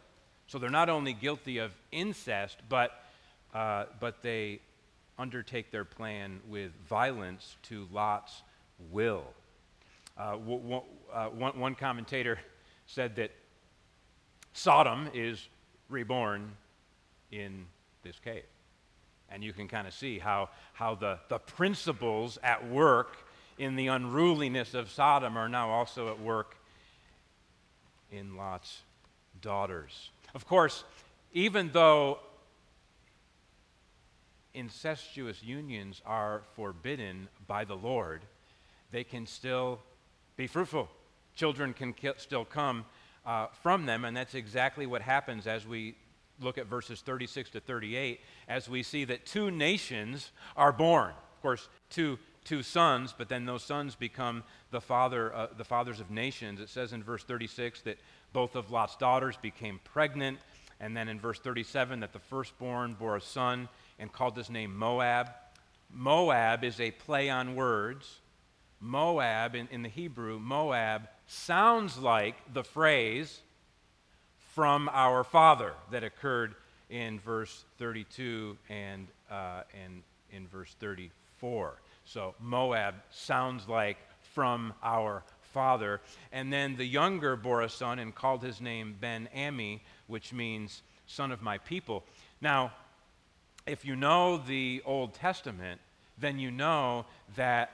So 0.48 0.60
they're 0.60 0.70
not 0.70 0.90
only 0.90 1.14
guilty 1.14 1.58
of 1.58 1.72
incest, 1.92 2.58
but, 2.70 2.92
uh, 3.54 3.86
but 4.00 4.22
they 4.22 4.60
undertake 5.18 5.72
their 5.72 5.86
plan 5.86 6.40
with 6.48 6.72
violence 6.88 7.58
to 7.64 7.88
Lot's 7.92 8.42
will. 8.92 9.26
Uh, 10.18 10.38
uh, 11.12 11.28
one, 11.30 11.60
one 11.60 11.76
commentator 11.76 12.40
said 12.86 13.16
that 13.16 13.32
Sodom 14.54 15.10
is 15.14 15.48
reborn 15.90 16.52
in 17.34 17.66
this 18.04 18.20
cave. 18.20 18.44
And 19.30 19.44
you 19.44 19.54
can 19.54 19.68
kind 19.68 19.88
of 19.88 19.94
see 19.94 20.20
how, 20.20 20.50
how 20.74 20.96
the, 20.96 21.20
the 21.30 21.40
principles 21.40 22.38
at 22.44 22.68
work 22.70 23.18
in 23.58 23.76
the 23.76 23.88
unruliness 23.88 24.74
of 24.74 24.92
Sodom 24.92 25.38
are 25.38 25.50
now 25.50 25.70
also 25.70 26.10
at 26.10 26.20
work 26.20 26.56
in 28.12 28.38
Lot's 28.38 28.82
daughters. 29.42 30.12
Of 30.36 30.48
course, 30.48 30.84
even 31.34 31.72
though 31.74 32.20
incestuous 34.54 35.42
unions 35.42 36.02
are 36.06 36.44
forbidden 36.56 37.28
by 37.48 37.66
the 37.66 37.76
Lord, 37.76 38.22
they 38.92 39.04
can 39.04 39.26
still 39.26 39.80
be 40.38 40.46
fruitful. 40.46 40.90
Children 41.36 41.74
can 41.74 41.94
ki- 41.94 42.12
still 42.18 42.46
come 42.46 42.86
uh, 43.26 43.48
from 43.64 43.88
them, 43.88 44.06
and 44.06 44.16
that's 44.16 44.36
exactly 44.36 44.86
what 44.86 45.02
happens 45.02 45.48
as 45.48 45.66
we 45.66 45.96
look 46.44 46.58
at 46.58 46.68
verses 46.68 47.02
36 47.02 47.52
to 47.52 47.60
38, 47.60 48.20
as 48.48 48.70
we 48.70 48.84
see 48.84 49.06
that 49.06 49.26
two 49.26 49.50
nations 49.52 50.32
are 50.56 50.72
born. 50.72 51.10
Of 51.10 51.42
course, 51.42 51.68
two, 51.90 52.20
two 52.44 52.64
sons, 52.64 53.14
but 53.18 53.30
then 53.30 53.46
those 53.46 53.64
sons 53.64 53.96
become 53.96 54.44
the, 54.72 54.82
father, 54.82 55.34
uh, 55.34 55.48
the 55.58 55.64
fathers 55.64 56.00
of 56.00 56.12
nations. 56.12 56.60
It 56.60 56.70
says 56.70 56.94
in 56.94 57.04
verse 57.04 57.24
36 57.24 57.82
that 57.82 57.98
both 58.34 58.56
of 58.56 58.72
Lot's 58.72 58.96
daughters 58.96 59.38
became 59.38 59.80
pregnant, 59.84 60.40
and 60.80 60.96
then 60.96 61.08
in 61.08 61.20
verse 61.20 61.40
37 61.40 62.02
that 62.02 62.14
the 62.14 62.20
firstborn 62.20 62.94
bore 62.94 63.16
a 63.16 63.22
son 63.22 63.70
and 64.00 64.12
called 64.12 64.36
his 64.36 64.50
name 64.50 64.76
Moab. 64.76 65.30
Moab 65.92 66.64
is 66.64 66.80
a 66.80 66.92
play 66.92 67.30
on 67.30 67.56
words. 67.56 68.20
Moab, 68.80 69.56
in, 69.56 69.68
in 69.72 69.84
the 69.84 69.90
Hebrew, 69.90 70.40
Moab 70.40 71.08
sounds 71.28 71.98
like 71.98 72.36
the 72.54 72.64
phrase 72.64 73.42
from 74.54 74.88
our 74.94 75.24
father 75.24 75.74
that 75.90 76.04
occurred 76.04 76.54
in 76.90 77.20
verse 77.20 77.66
32 77.80 78.56
and, 78.70 79.08
uh, 79.32 79.64
and 79.84 80.04
in 80.32 80.48
verse 80.48 80.76
34. 80.80 81.74
So 82.06 82.36
Moab 82.40 82.96
sounds 83.10 83.68
like 83.68 83.98
from 84.34 84.74
our 84.84 85.24
father. 85.54 86.02
And 86.32 86.54
then 86.54 86.76
the 86.76 86.86
younger 86.86 87.36
bore 87.36 87.62
a 87.62 87.70
son 87.70 87.98
and 87.98 88.14
called 88.14 88.44
his 88.44 88.62
name 88.62 88.96
Ben 89.00 89.28
Ammi, 89.36 89.80
which 90.06 90.32
means 90.32 90.84
son 91.08 91.32
of 91.32 91.42
my 91.42 91.58
people. 91.58 92.04
Now, 92.40 92.74
if 93.66 93.86
you 93.86 93.96
know 93.96 94.38
the 94.38 94.84
Old 94.86 95.16
Testament, 95.16 95.82
then 96.20 96.38
you 96.38 96.52
know 96.52 97.06
that 97.36 97.72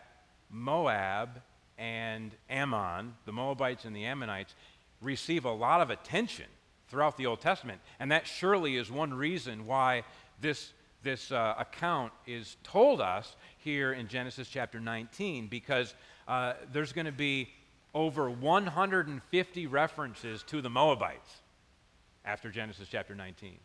Moab 0.50 1.41
and 1.77 2.31
Ammon, 2.50 3.15
the 3.25 3.33
Moabites 3.33 3.83
and 3.83 3.95
the 3.95 4.05
Ammonites, 4.05 4.55
receive 5.01 5.43
a 5.43 5.51
lot 5.51 5.81
of 5.81 5.89
attention 5.89 6.45
throughout 6.89 7.17
the 7.17 7.25
Old 7.25 7.41
Testament. 7.41 7.79
And 8.00 8.12
that 8.12 8.27
surely 8.27 8.75
is 8.77 8.91
one 8.91 9.13
reason 9.13 9.65
why 9.65 10.03
this, 10.41 10.72
this 11.03 11.31
uh, 11.31 11.55
account 11.58 12.12
is 12.27 12.58
told 12.63 13.01
us 13.01 13.36
here 13.58 13.93
in 13.93 14.08
Genesis 14.08 14.48
chapter 14.48 14.79
19, 14.79 15.48
because 15.48 15.93
uh, 16.27 16.53
there's 16.72 16.93
going 16.93 17.05
to 17.05 17.12
be 17.12 17.50
over 17.93 18.29
150 18.29 19.67
references 19.67 20.43
to 20.43 20.62
the 20.62 20.69
Moabites 20.69 21.41
after 22.25 22.51
Genesis 22.51 22.88
chapter 22.89 23.15
19 23.15 23.58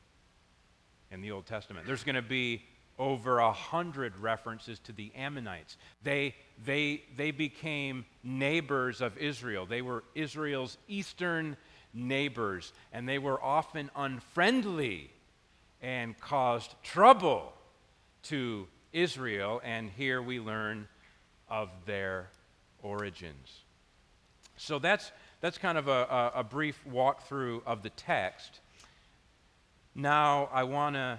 in 1.10 1.20
the 1.20 1.30
Old 1.30 1.46
Testament. 1.46 1.86
There's 1.86 2.04
going 2.04 2.14
to 2.16 2.22
be 2.22 2.62
over 2.98 3.38
a 3.38 3.52
hundred 3.52 4.16
references 4.18 4.78
to 4.80 4.92
the 4.92 5.12
Ammonites. 5.16 5.76
They, 6.02 6.34
they, 6.64 7.02
they 7.16 7.32
became 7.32 8.04
neighbors 8.22 9.00
of 9.00 9.18
Israel. 9.18 9.66
They 9.66 9.82
were 9.82 10.04
Israel's 10.14 10.78
eastern 10.86 11.56
neighbors, 11.94 12.72
and 12.92 13.08
they 13.08 13.18
were 13.18 13.42
often 13.42 13.90
unfriendly 13.96 15.10
and 15.80 16.18
caused 16.18 16.74
trouble 16.82 17.52
to 18.24 18.66
Israel. 18.92 19.60
And 19.64 19.90
here 19.90 20.20
we 20.20 20.40
learn 20.40 20.88
of 21.48 21.68
their 21.86 22.28
origins. 22.82 23.60
So 24.56 24.78
that's, 24.78 25.12
that's 25.40 25.58
kind 25.58 25.78
of 25.78 25.88
a, 25.88 25.90
a, 26.34 26.40
a 26.40 26.44
brief 26.44 26.78
walkthrough 26.90 27.62
of 27.66 27.82
the 27.82 27.90
text. 27.90 28.60
Now 29.94 30.48
I 30.52 30.64
want 30.64 30.96
to 30.96 31.18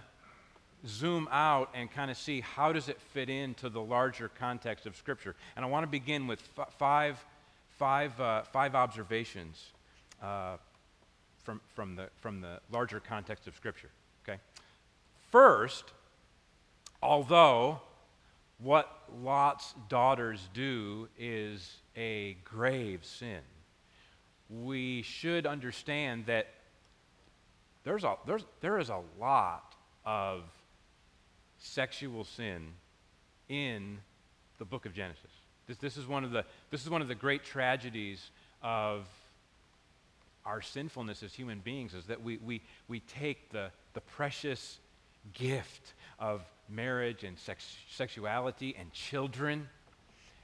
zoom 0.88 1.28
out 1.32 1.70
and 1.74 1.92
kind 1.92 2.12
of 2.12 2.18
see 2.18 2.42
how 2.42 2.72
does 2.72 2.90
it 2.90 3.00
fit 3.00 3.30
into 3.30 3.70
the 3.70 3.82
larger 3.82 4.30
context 4.30 4.86
of 4.86 4.96
Scripture. 4.96 5.36
And 5.56 5.66
I 5.66 5.68
want 5.68 5.84
to 5.84 5.88
begin 5.88 6.28
with 6.28 6.42
f- 6.58 6.74
five, 6.78 7.24
five, 7.78 8.20
uh, 8.20 8.44
five 8.44 8.76
observations 8.76 9.72
uh, 10.22 10.58
from, 11.44 11.62
from, 11.74 11.96
the, 11.96 12.10
from 12.22 12.42
the 12.42 12.60
larger 12.72 13.00
context 13.00 13.48
of 13.48 13.56
Scripture. 13.56 13.90
Okay? 14.24 14.40
First, 15.32 15.86
although 17.02 17.82
what 18.60 19.04
Lot's 19.22 19.74
daughters 19.90 20.48
do 20.54 21.08
is 21.18 21.78
a 21.96 22.38
grave 22.44 23.04
sin, 23.04 23.42
we 24.50 25.02
should 25.02 25.46
understand 25.46 26.26
that 26.28 26.48
there's 27.84 28.04
a, 28.04 28.16
there's, 28.26 28.44
there 28.62 28.80
is 28.80 28.90
a 28.90 29.02
lot 29.20 29.76
of 30.06 30.44
sexual 31.60 32.24
sin 32.24 32.74
in 33.50 34.00
the 34.58 34.66
book 34.66 34.86
of 34.86 34.94
Genesis. 34.94 35.32
This, 35.68 35.78
this, 35.78 35.98
is 35.98 36.08
one 36.08 36.24
of 36.24 36.32
the, 36.32 36.46
this 36.72 36.84
is 36.84 36.90
one 36.90 37.02
of 37.02 37.08
the 37.08 37.16
great 37.16 37.44
tragedies 37.44 38.30
of 38.62 39.06
our 40.46 40.62
sinfulness 40.62 41.24
as 41.24 41.34
human 41.34 41.60
beings 41.60 41.94
is 41.94 42.06
that 42.06 42.22
we, 42.22 42.38
we, 42.38 42.62
we 42.88 43.00
take 43.02 43.52
the, 43.52 43.72
the 43.94 44.02
precious 44.02 44.80
gift 45.34 45.94
of 46.20 46.42
marriage 46.70 47.24
and 47.24 47.38
sex, 47.38 47.78
sexuality 47.90 48.76
and 48.80 48.92
children 48.92 49.68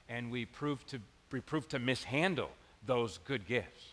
and 0.08 0.30
we 0.30 0.44
prove 0.44 0.84
to, 0.86 1.00
we 1.30 1.40
prove 1.40 1.68
to 1.68 1.78
mishandle 1.78 2.50
those 2.84 3.18
good 3.24 3.46
gifts. 3.46 3.84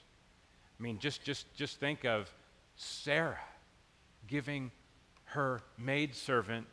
I 0.80 0.84
mean, 0.84 1.00
just, 1.00 1.24
just, 1.24 1.54
just 1.56 1.80
think 1.80 2.06
of 2.06 2.32
Sarah 2.76 3.38
giving 4.28 4.72
her 5.26 5.62
maidservant 5.78 6.66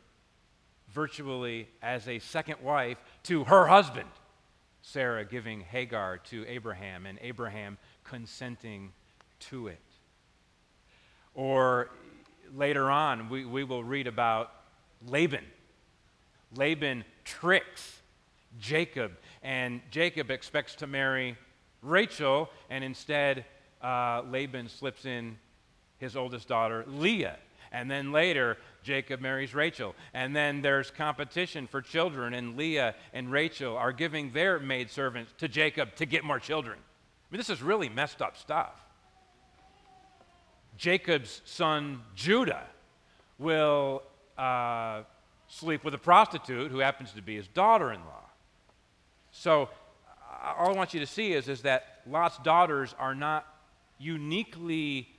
virtually 0.89 1.67
as 1.81 2.07
a 2.07 2.19
second 2.19 2.61
wife 2.61 2.97
to 3.23 3.43
her 3.45 3.67
husband. 3.67 4.09
Sarah 4.81 5.25
giving 5.25 5.61
Hagar 5.61 6.17
to 6.29 6.45
Abraham 6.47 7.05
and 7.05 7.19
Abraham 7.21 7.77
consenting 8.03 8.91
to 9.39 9.67
it. 9.67 9.79
Or 11.33 11.89
later 12.55 12.89
on, 12.89 13.29
we, 13.29 13.45
we 13.45 13.63
will 13.63 13.83
read 13.83 14.07
about 14.07 14.51
Laban. 15.05 15.45
Laban 16.55 17.03
tricks 17.23 18.01
Jacob, 18.59 19.11
and 19.43 19.81
Jacob 19.91 20.31
expects 20.31 20.75
to 20.75 20.87
marry 20.87 21.37
Rachel, 21.81 22.49
and 22.69 22.83
instead, 22.83 23.45
uh, 23.81 24.23
Laban 24.29 24.69
slips 24.69 25.05
in 25.05 25.37
his 25.99 26.15
oldest 26.15 26.47
daughter, 26.47 26.83
Leah. 26.87 27.37
And 27.71 27.91
then 27.91 28.11
later, 28.11 28.57
Jacob 28.81 29.19
marries 29.19 29.53
Rachel. 29.53 29.93
And 30.13 30.35
then 30.35 30.61
there's 30.61 30.89
competition 30.89 31.67
for 31.67 31.81
children, 31.81 32.33
and 32.33 32.57
Leah 32.57 32.95
and 33.13 33.31
Rachel 33.31 33.75
are 33.75 33.91
giving 33.91 34.31
their 34.31 34.59
maidservants 34.59 35.33
to 35.39 35.47
Jacob 35.47 35.95
to 35.95 36.05
get 36.05 36.23
more 36.23 36.39
children. 36.39 36.77
I 36.79 37.27
mean, 37.33 37.37
this 37.37 37.49
is 37.49 37.61
really 37.61 37.89
messed 37.89 38.21
up 38.21 38.37
stuff. 38.37 38.86
Jacob's 40.77 41.41
son, 41.45 42.01
Judah, 42.15 42.65
will 43.39 44.03
uh, 44.37 45.01
sleep 45.47 45.83
with 45.83 45.93
a 45.93 45.97
prostitute 45.99 46.71
who 46.71 46.79
happens 46.79 47.11
to 47.13 47.21
be 47.21 47.35
his 47.35 47.47
daughter 47.47 47.91
in 47.91 47.99
law. 48.01 48.23
So, 49.31 49.69
all 50.57 50.69
I 50.69 50.77
want 50.77 50.93
you 50.93 50.99
to 50.99 51.07
see 51.07 51.33
is, 51.33 51.49
is 51.49 51.63
that 51.63 52.01
Lot's 52.07 52.37
daughters 52.39 52.95
are 52.99 53.15
not 53.15 53.45
uniquely 53.97 55.09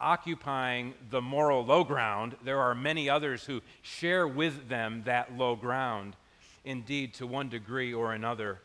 occupying 0.00 0.94
the 1.10 1.22
moral 1.22 1.64
low 1.64 1.84
ground, 1.84 2.36
there 2.44 2.60
are 2.60 2.74
many 2.74 3.08
others 3.08 3.44
who 3.44 3.62
share 3.82 4.28
with 4.28 4.68
them 4.68 5.02
that 5.06 5.36
low 5.36 5.56
ground. 5.56 6.16
Indeed, 6.64 7.14
to 7.14 7.26
one 7.26 7.48
degree 7.48 7.94
or 7.94 8.12
another, 8.12 8.60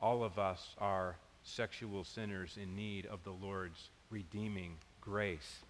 all 0.00 0.22
of 0.22 0.38
us 0.38 0.74
are 0.78 1.16
sexual 1.42 2.04
sinners 2.04 2.56
in 2.60 2.76
need 2.76 3.06
of 3.06 3.24
the 3.24 3.32
Lord's 3.32 3.90
redeeming 4.10 4.76
grace. 5.08 5.60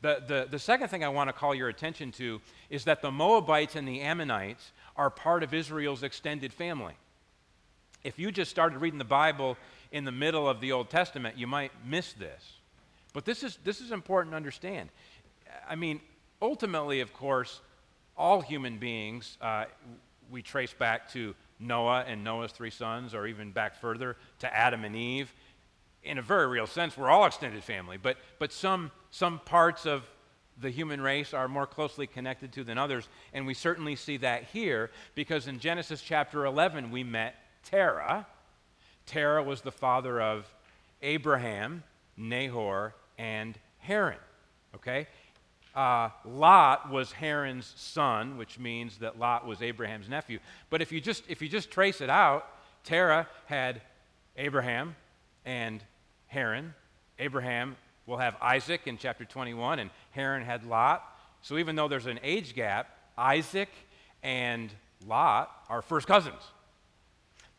The, 0.00 0.22
the, 0.26 0.48
the 0.50 0.58
second 0.58 0.88
thing 0.88 1.04
I 1.04 1.08
want 1.08 1.28
to 1.28 1.32
call 1.32 1.54
your 1.54 1.68
attention 1.68 2.12
to 2.12 2.40
is 2.70 2.84
that 2.84 3.02
the 3.02 3.10
Moabites 3.10 3.76
and 3.76 3.86
the 3.86 4.00
Ammonites 4.00 4.72
are 4.96 5.10
part 5.10 5.42
of 5.42 5.52
Israel's 5.52 6.02
extended 6.02 6.52
family. 6.52 6.94
If 8.04 8.18
you 8.18 8.30
just 8.30 8.50
started 8.50 8.78
reading 8.78 8.98
the 8.98 9.04
Bible 9.04 9.56
in 9.90 10.04
the 10.04 10.12
middle 10.12 10.48
of 10.48 10.60
the 10.60 10.72
Old 10.72 10.88
Testament, 10.88 11.36
you 11.36 11.46
might 11.46 11.72
miss 11.84 12.12
this. 12.12 12.54
But 13.12 13.24
this 13.24 13.42
is, 13.42 13.58
this 13.64 13.80
is 13.80 13.90
important 13.90 14.32
to 14.32 14.36
understand. 14.36 14.88
I 15.68 15.74
mean, 15.74 16.00
ultimately, 16.40 17.00
of 17.00 17.12
course, 17.12 17.60
all 18.16 18.40
human 18.40 18.78
beings, 18.78 19.36
uh, 19.40 19.64
we 20.30 20.42
trace 20.42 20.72
back 20.72 21.10
to 21.12 21.34
Noah 21.58 22.04
and 22.06 22.22
Noah's 22.22 22.52
three 22.52 22.70
sons, 22.70 23.14
or 23.14 23.26
even 23.26 23.50
back 23.50 23.80
further 23.80 24.16
to 24.38 24.56
Adam 24.56 24.84
and 24.84 24.94
Eve. 24.94 25.32
In 26.02 26.18
a 26.18 26.22
very 26.22 26.46
real 26.46 26.66
sense, 26.66 26.96
we're 26.96 27.10
all 27.10 27.26
extended 27.26 27.62
family, 27.62 27.96
but, 27.96 28.16
but 28.38 28.52
some, 28.52 28.90
some 29.10 29.40
parts 29.40 29.84
of 29.84 30.08
the 30.60 30.70
human 30.70 31.00
race 31.00 31.34
are 31.34 31.48
more 31.48 31.66
closely 31.66 32.06
connected 32.06 32.52
to 32.52 32.64
than 32.64 32.78
others, 32.78 33.08
and 33.32 33.46
we 33.46 33.54
certainly 33.54 33.96
see 33.96 34.16
that 34.18 34.44
here 34.44 34.90
because 35.14 35.46
in 35.46 35.58
Genesis 35.58 36.00
chapter 36.00 36.44
11 36.44 36.90
we 36.90 37.04
met 37.04 37.36
Terah. 37.64 38.26
Terah 39.06 39.42
was 39.42 39.60
the 39.60 39.72
father 39.72 40.20
of 40.20 40.46
Abraham, 41.02 41.82
Nahor, 42.16 42.94
and 43.16 43.58
Haran. 43.78 44.18
Okay? 44.74 45.06
Uh, 45.74 46.10
Lot 46.24 46.90
was 46.90 47.12
Haran's 47.12 47.72
son, 47.76 48.36
which 48.36 48.58
means 48.58 48.98
that 48.98 49.18
Lot 49.18 49.46
was 49.46 49.62
Abraham's 49.62 50.08
nephew. 50.08 50.40
But 50.70 50.82
if 50.82 50.90
you 50.90 51.00
just, 51.00 51.22
if 51.28 51.40
you 51.40 51.48
just 51.48 51.70
trace 51.70 52.00
it 52.00 52.10
out, 52.10 52.46
Terah 52.84 53.28
had 53.46 53.80
Abraham 54.36 54.96
and 55.48 55.82
Haran. 56.26 56.74
Abraham 57.18 57.74
will 58.04 58.18
have 58.18 58.36
Isaac 58.40 58.82
in 58.84 58.98
chapter 58.98 59.24
21, 59.24 59.78
and 59.78 59.90
Haran 60.10 60.44
had 60.44 60.64
Lot. 60.64 61.02
So 61.40 61.56
even 61.56 61.74
though 61.74 61.88
there's 61.88 62.06
an 62.06 62.20
age 62.22 62.54
gap, 62.54 62.94
Isaac 63.16 63.70
and 64.22 64.70
Lot 65.06 65.50
are 65.70 65.80
first 65.80 66.06
cousins. 66.06 66.42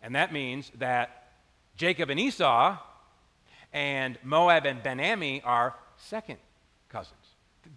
And 0.04 0.16
that 0.16 0.32
means 0.32 0.72
that 0.78 1.32
Jacob 1.76 2.12
and 2.12 2.20
Esau 2.20 2.78
and 3.74 4.20
Moab 4.24 4.66
and 4.68 4.84
Ben-Ammi 4.84 5.42
are 5.44 5.76
second 5.98 6.38
cousins. 6.90 7.16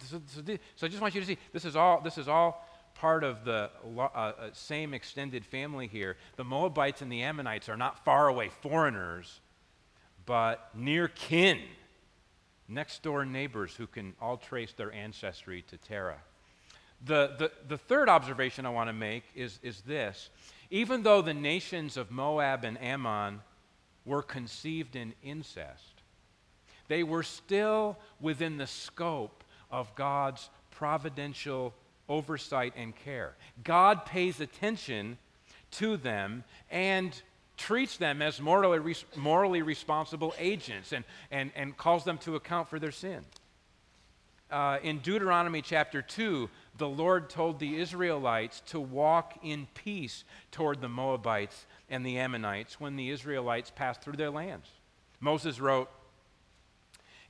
So, 0.05 0.87
I 0.87 0.89
just 0.89 1.03
want 1.03 1.15
you 1.15 1.21
to 1.21 1.27
see 1.27 1.39
this 1.53 1.65
is 1.65 1.77
all, 1.77 2.01
this 2.01 2.17
is 2.17 2.29
all 2.29 2.67
part 2.95 3.25
of 3.25 3.45
the 3.45 3.71
uh, 3.85 4.01
uh, 4.01 4.33
same 4.53 4.95
extended 4.95 5.45
family 5.45 5.87
here. 5.87 6.17
The 6.37 6.45
Moabites 6.45 7.03
and 7.03 7.11
the 7.11 7.23
Ammonites 7.23 7.69
are 7.69 7.77
not 7.77 8.05
far 8.05 8.29
away 8.29 8.51
foreigners, 8.63 9.41
but 10.33 10.71
near 10.75 11.09
kin, 11.09 11.61
next 12.67 13.03
door 13.03 13.27
neighbors 13.27 13.77
who 13.77 13.87
can 13.87 14.15
all 14.19 14.39
trace 14.39 14.73
their 14.73 14.91
ancestry 14.91 15.61
to 15.61 15.77
Terah. 15.77 16.23
The, 17.05 17.35
the, 17.39 17.53
the 17.69 17.77
third 17.77 18.09
observation 18.09 18.65
I 18.65 18.71
want 18.71 18.89
to 18.89 18.95
make 18.95 19.25
is, 19.35 19.59
is 19.63 19.83
this. 19.83 20.31
Even 20.71 21.03
though 21.03 21.21
the 21.21 21.35
nations 21.35 21.99
of 21.99 22.11
Moab 22.11 22.65
and 22.65 22.81
Ammon 22.81 23.43
were 24.07 24.23
conceived 24.23 24.97
in 24.97 25.13
incest, 25.23 26.01
they 26.89 27.03
were 27.03 27.23
still 27.23 27.99
within 28.19 28.57
the 28.57 28.67
scope 28.67 29.45
of 29.71 29.95
God's 29.97 30.49
providential 30.71 31.75
oversight 32.09 32.73
and 32.75 32.97
care. 32.97 33.35
God 33.63 34.07
pays 34.07 34.41
attention 34.41 35.19
to 35.73 35.99
them 35.99 36.45
and 36.71 37.21
treats 37.57 37.97
them 37.97 38.23
as 38.23 38.41
morally, 38.41 38.95
morally 39.17 39.63
responsible 39.63 40.35
agents 40.39 40.93
and, 40.93 41.05
and, 41.31 41.53
and 41.55 41.77
calls 41.77 42.05
them 42.05 42.19
to 42.19 42.37
account 42.37 42.69
for 42.69 42.79
their 42.79 42.93
sin. 42.93 43.25
Uh, 44.51 44.79
in 44.83 44.99
Deuteronomy 44.99 45.63
chapter 45.63 46.03
2, 46.03 46.49
the 46.77 46.89
Lord 46.89 47.31
told 47.31 47.59
the 47.59 47.77
Israelites 47.77 48.61
to 48.67 48.79
walk 48.79 49.39
in 49.43 49.67
peace 49.75 50.25
toward 50.51 50.83
the 50.83 50.91
Moabites 50.91 51.67
and 51.89 52.05
the 52.05 52.19
Ammonites 52.19 52.79
when 52.79 52.97
the 52.97 53.09
Israelites 53.09 53.73
passed 53.75 54.03
through 54.03 54.17
their 54.17 54.31
lands. 54.31 54.69
Moses 55.21 55.59
wrote, 55.59 55.89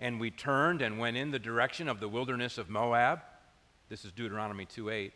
And 0.01 0.19
we 0.19 0.33
turned 0.33 0.83
and 0.83 0.99
went 0.99 1.17
in 1.17 1.31
the 1.31 1.39
direction 1.39 1.89
of 1.89 2.01
the 2.01 2.09
wilderness 2.09 2.59
of 2.59 2.69
Moab. 2.69 3.21
This 3.89 4.05
is 4.05 4.11
Deuteronomy 4.11 4.65
2 4.65 4.91
8. 4.91 5.13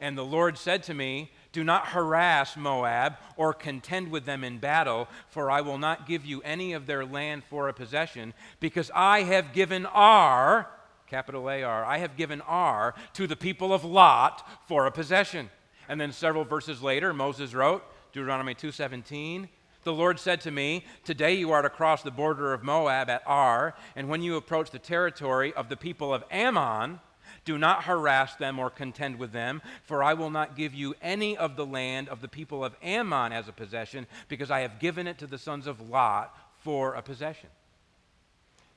And 0.00 0.18
the 0.18 0.24
Lord 0.24 0.58
said 0.58 0.82
to 0.84 0.94
me, 0.94 1.30
Do 1.54 1.62
not 1.62 1.86
harass 1.86 2.56
Moab 2.56 3.14
or 3.36 3.54
contend 3.54 4.10
with 4.10 4.24
them 4.24 4.42
in 4.42 4.58
battle, 4.58 5.08
for 5.28 5.52
I 5.52 5.60
will 5.60 5.78
not 5.78 6.04
give 6.04 6.26
you 6.26 6.42
any 6.42 6.72
of 6.72 6.86
their 6.86 7.06
land 7.06 7.44
for 7.44 7.68
a 7.68 7.72
possession, 7.72 8.34
because 8.58 8.90
I 8.92 9.22
have 9.22 9.52
given 9.52 9.86
R, 9.86 10.68
capital 11.06 11.48
AR, 11.48 11.84
I 11.84 11.98
have 11.98 12.16
given 12.16 12.40
Ar 12.40 12.96
to 13.12 13.28
the 13.28 13.36
people 13.36 13.72
of 13.72 13.84
Lot 13.84 14.44
for 14.66 14.86
a 14.86 14.90
possession. 14.90 15.48
And 15.88 16.00
then 16.00 16.10
several 16.10 16.44
verses 16.44 16.82
later, 16.82 17.14
Moses 17.14 17.54
wrote, 17.54 17.84
Deuteronomy 18.12 18.56
2:17, 18.56 19.48
the 19.84 19.92
Lord 19.92 20.18
said 20.18 20.40
to 20.40 20.50
me, 20.50 20.84
Today 21.04 21.34
you 21.34 21.52
are 21.52 21.62
to 21.62 21.70
cross 21.70 22.02
the 22.02 22.10
border 22.10 22.52
of 22.52 22.64
Moab 22.64 23.08
at 23.08 23.22
Ar, 23.26 23.76
and 23.94 24.08
when 24.08 24.22
you 24.22 24.34
approach 24.34 24.72
the 24.72 24.80
territory 24.80 25.54
of 25.54 25.68
the 25.68 25.76
people 25.76 26.12
of 26.12 26.24
Ammon, 26.32 26.98
do 27.44 27.58
not 27.58 27.84
harass 27.84 28.34
them 28.36 28.58
or 28.58 28.70
contend 28.70 29.18
with 29.18 29.32
them, 29.32 29.62
for 29.82 30.02
I 30.02 30.14
will 30.14 30.30
not 30.30 30.56
give 30.56 30.74
you 30.74 30.94
any 31.02 31.36
of 31.36 31.56
the 31.56 31.66
land 31.66 32.08
of 32.08 32.20
the 32.20 32.28
people 32.28 32.64
of 32.64 32.74
Ammon 32.82 33.32
as 33.32 33.48
a 33.48 33.52
possession, 33.52 34.06
because 34.28 34.50
I 34.50 34.60
have 34.60 34.78
given 34.78 35.06
it 35.06 35.18
to 35.18 35.26
the 35.26 35.38
sons 35.38 35.66
of 35.66 35.90
Lot 35.90 36.36
for 36.60 36.94
a 36.94 37.02
possession. 37.02 37.50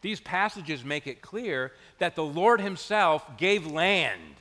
These 0.02 0.20
passages 0.20 0.84
make 0.84 1.08
it 1.08 1.22
clear 1.22 1.72
that 1.98 2.16
the 2.16 2.24
Lord 2.24 2.62
Himself 2.62 3.38
gave 3.38 3.66
land 3.66 4.36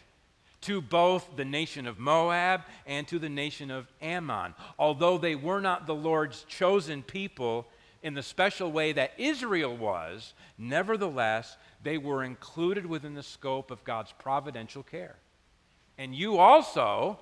to 0.62 0.80
both 0.80 1.36
the 1.36 1.44
nation 1.44 1.86
of 1.86 1.98
Moab 1.98 2.62
and 2.86 3.06
to 3.08 3.18
the 3.18 3.28
nation 3.28 3.70
of 3.70 3.86
Ammon. 4.02 4.54
Although 4.78 5.16
they 5.16 5.34
were 5.34 5.60
not 5.60 5.86
the 5.86 5.94
Lord's 5.94 6.44
chosen 6.44 7.02
people 7.02 7.66
in 8.02 8.14
the 8.14 8.22
special 8.22 8.70
way 8.70 8.92
that 8.92 9.12
Israel 9.16 9.76
was, 9.76 10.34
nevertheless, 10.58 11.56
they 11.86 11.98
were 11.98 12.24
included 12.24 12.84
within 12.84 13.14
the 13.14 13.22
scope 13.22 13.70
of 13.70 13.84
God's 13.84 14.12
providential 14.18 14.82
care. 14.82 15.14
And 15.96 16.12
you 16.14 16.38
also 16.38 17.20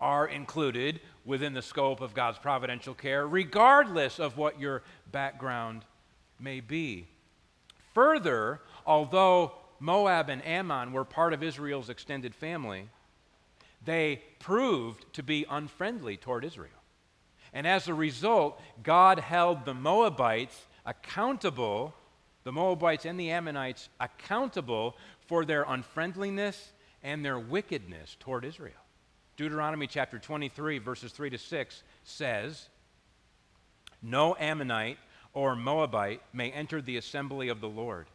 are 0.00 0.26
included 0.26 1.00
within 1.26 1.52
the 1.52 1.60
scope 1.60 2.00
of 2.00 2.14
God's 2.14 2.38
providential 2.38 2.94
care, 2.94 3.26
regardless 3.26 4.18
of 4.18 4.38
what 4.38 4.58
your 4.58 4.82
background 5.12 5.84
may 6.40 6.60
be. 6.60 7.06
Further, 7.92 8.62
although 8.86 9.52
Moab 9.80 10.30
and 10.30 10.44
Ammon 10.46 10.92
were 10.92 11.04
part 11.04 11.34
of 11.34 11.42
Israel's 11.42 11.90
extended 11.90 12.34
family, 12.34 12.88
they 13.84 14.22
proved 14.38 15.12
to 15.12 15.22
be 15.22 15.44
unfriendly 15.50 16.16
toward 16.16 16.44
Israel. 16.44 16.70
And 17.52 17.66
as 17.66 17.86
a 17.86 17.94
result, 17.94 18.58
God 18.82 19.18
held 19.18 19.66
the 19.66 19.74
Moabites 19.74 20.66
accountable, 20.86 21.94
the 22.44 22.52
Moabites 22.52 23.06
and 23.06 23.18
the 23.18 23.30
Ammonites 23.30 23.88
accountable 23.98 24.96
for 25.26 25.44
their 25.44 25.64
unfriendliness 25.64 26.72
and 27.02 27.24
their 27.24 27.38
wickedness 27.38 28.16
toward 28.20 28.44
Israel. 28.44 28.72
Deuteronomy 29.36 29.86
chapter 29.86 30.18
23, 30.18 30.78
verses 30.78 31.10
3 31.10 31.30
to 31.30 31.38
6 31.38 31.82
says, 32.04 32.68
No 34.02 34.36
Ammonite 34.38 34.98
or 35.32 35.56
Moabite 35.56 36.22
may 36.32 36.50
enter 36.52 36.80
the 36.80 36.96
assembly 36.96 37.48
of 37.48 37.60
the 37.60 37.68
Lord. 37.68 38.06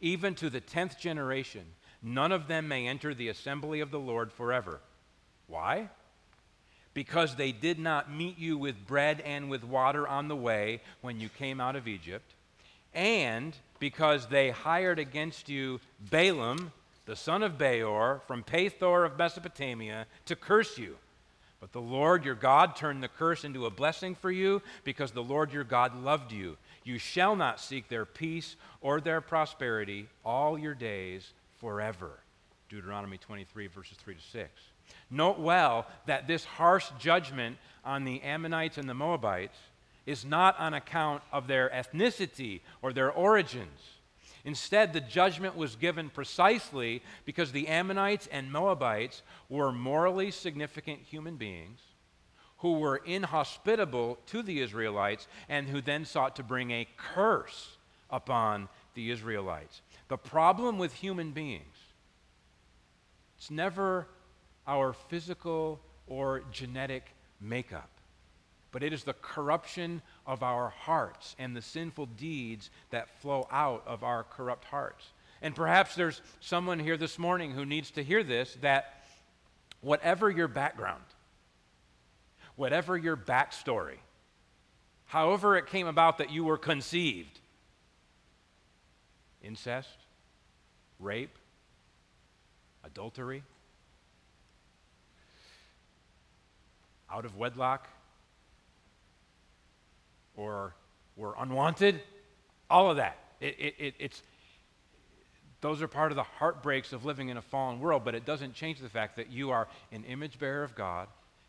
Even 0.00 0.34
to 0.36 0.48
the 0.48 0.60
tenth 0.60 0.98
generation, 0.98 1.66
none 2.02 2.32
of 2.32 2.48
them 2.48 2.68
may 2.68 2.86
enter 2.86 3.12
the 3.12 3.28
assembly 3.28 3.80
of 3.80 3.90
the 3.90 4.00
Lord 4.00 4.32
forever. 4.32 4.80
Why? 5.46 5.90
Because 6.94 7.36
they 7.36 7.52
did 7.52 7.78
not 7.78 8.10
meet 8.10 8.38
you 8.38 8.56
with 8.56 8.86
bread 8.86 9.20
and 9.20 9.50
with 9.50 9.62
water 9.62 10.08
on 10.08 10.28
the 10.28 10.36
way 10.36 10.80
when 11.02 11.20
you 11.20 11.28
came 11.28 11.60
out 11.60 11.76
of 11.76 11.86
Egypt, 11.86 12.34
and 12.94 13.56
because 13.78 14.26
they 14.26 14.50
hired 14.50 14.98
against 14.98 15.48
you 15.48 15.80
Balaam, 16.10 16.72
the 17.06 17.16
son 17.16 17.42
of 17.42 17.58
Beor, 17.58 18.20
from 18.26 18.42
Pethor 18.44 19.04
of 19.04 19.18
Mesopotamia, 19.18 20.06
to 20.26 20.36
curse 20.36 20.78
you 20.78 20.96
but 21.60 21.72
the 21.72 21.80
Lord 21.80 22.24
your 22.24 22.34
God 22.34 22.74
turned 22.74 23.02
the 23.02 23.08
curse 23.08 23.44
into 23.44 23.66
a 23.66 23.70
blessing 23.70 24.14
for 24.14 24.30
you 24.30 24.62
because 24.82 25.12
the 25.12 25.22
Lord 25.22 25.52
your 25.52 25.64
God 25.64 25.94
loved 26.02 26.32
you. 26.32 26.56
You 26.84 26.96
shall 26.96 27.36
not 27.36 27.60
seek 27.60 27.88
their 27.88 28.06
peace 28.06 28.56
or 28.80 29.00
their 29.00 29.20
prosperity 29.20 30.08
all 30.24 30.58
your 30.58 30.74
days 30.74 31.32
forever. 31.58 32.12
Deuteronomy 32.70 33.18
23, 33.18 33.66
verses 33.66 33.98
3 33.98 34.14
to 34.14 34.20
6. 34.20 34.48
Note 35.10 35.38
well 35.38 35.86
that 36.06 36.26
this 36.26 36.44
harsh 36.44 36.86
judgment 36.98 37.58
on 37.84 38.04
the 38.04 38.22
Ammonites 38.22 38.78
and 38.78 38.88
the 38.88 38.94
Moabites 38.94 39.58
is 40.06 40.24
not 40.24 40.58
on 40.58 40.74
account 40.74 41.22
of 41.32 41.46
their 41.46 41.68
ethnicity 41.70 42.60
or 42.82 42.92
their 42.92 43.10
origins. 43.10 43.80
Instead, 44.44 44.92
the 44.92 45.00
judgment 45.00 45.56
was 45.56 45.76
given 45.76 46.08
precisely 46.08 47.02
because 47.24 47.52
the 47.52 47.68
Ammonites 47.68 48.26
and 48.32 48.50
Moabites 48.50 49.22
were 49.48 49.72
morally 49.72 50.30
significant 50.30 51.00
human 51.00 51.36
beings 51.36 51.80
who 52.58 52.74
were 52.74 53.00
inhospitable 53.04 54.18
to 54.26 54.42
the 54.42 54.60
Israelites 54.60 55.28
and 55.48 55.68
who 55.68 55.80
then 55.80 56.04
sought 56.04 56.36
to 56.36 56.42
bring 56.42 56.70
a 56.70 56.88
curse 56.96 57.76
upon 58.10 58.68
the 58.94 59.10
Israelites. 59.10 59.82
The 60.08 60.18
problem 60.18 60.78
with 60.78 60.92
human 60.92 61.32
beings, 61.32 61.76
it's 63.36 63.50
never 63.50 64.08
our 64.66 64.92
physical 64.92 65.80
or 66.06 66.42
genetic 66.50 67.14
makeup 67.40 67.99
but 68.72 68.82
it 68.82 68.92
is 68.92 69.04
the 69.04 69.14
corruption 69.14 70.02
of 70.26 70.42
our 70.42 70.70
hearts 70.70 71.34
and 71.38 71.56
the 71.56 71.62
sinful 71.62 72.06
deeds 72.06 72.70
that 72.90 73.08
flow 73.20 73.46
out 73.50 73.82
of 73.86 74.04
our 74.04 74.24
corrupt 74.24 74.64
hearts. 74.64 75.12
And 75.42 75.54
perhaps 75.54 75.94
there's 75.94 76.20
someone 76.40 76.78
here 76.78 76.96
this 76.96 77.18
morning 77.18 77.52
who 77.52 77.64
needs 77.64 77.90
to 77.92 78.04
hear 78.04 78.22
this 78.22 78.56
that 78.60 79.04
whatever 79.80 80.30
your 80.30 80.48
background, 80.48 81.02
whatever 82.56 82.96
your 82.96 83.16
backstory, 83.16 83.98
however 85.06 85.56
it 85.56 85.66
came 85.66 85.86
about 85.86 86.18
that 86.18 86.30
you 86.30 86.44
were 86.44 86.58
conceived 86.58 87.40
incest, 89.42 89.96
rape, 90.98 91.36
adultery, 92.84 93.42
out 97.10 97.24
of 97.24 97.36
wedlock 97.36 97.88
or 100.40 100.74
were 101.16 101.34
unwanted, 101.38 102.00
all 102.70 102.90
of 102.90 102.96
that. 102.96 103.18
It, 103.40 103.56
it, 103.58 103.74
it, 103.78 103.94
it's, 103.98 104.22
those 105.60 105.82
are 105.82 105.88
part 105.88 106.12
of 106.12 106.16
the 106.16 106.22
heartbreaks 106.22 106.94
of 106.94 107.04
living 107.04 107.28
in 107.28 107.36
a 107.36 107.42
fallen 107.42 107.78
world, 107.78 108.04
but 108.04 108.14
it 108.14 108.24
doesn't 108.24 108.54
change 108.54 108.78
the 108.80 108.88
fact 108.88 109.16
that 109.16 109.30
you 109.30 109.50
are 109.50 109.68
an 109.92 110.04
image 110.04 110.38
bearer 110.38 110.64
of 110.64 110.74
God. 110.74 111.08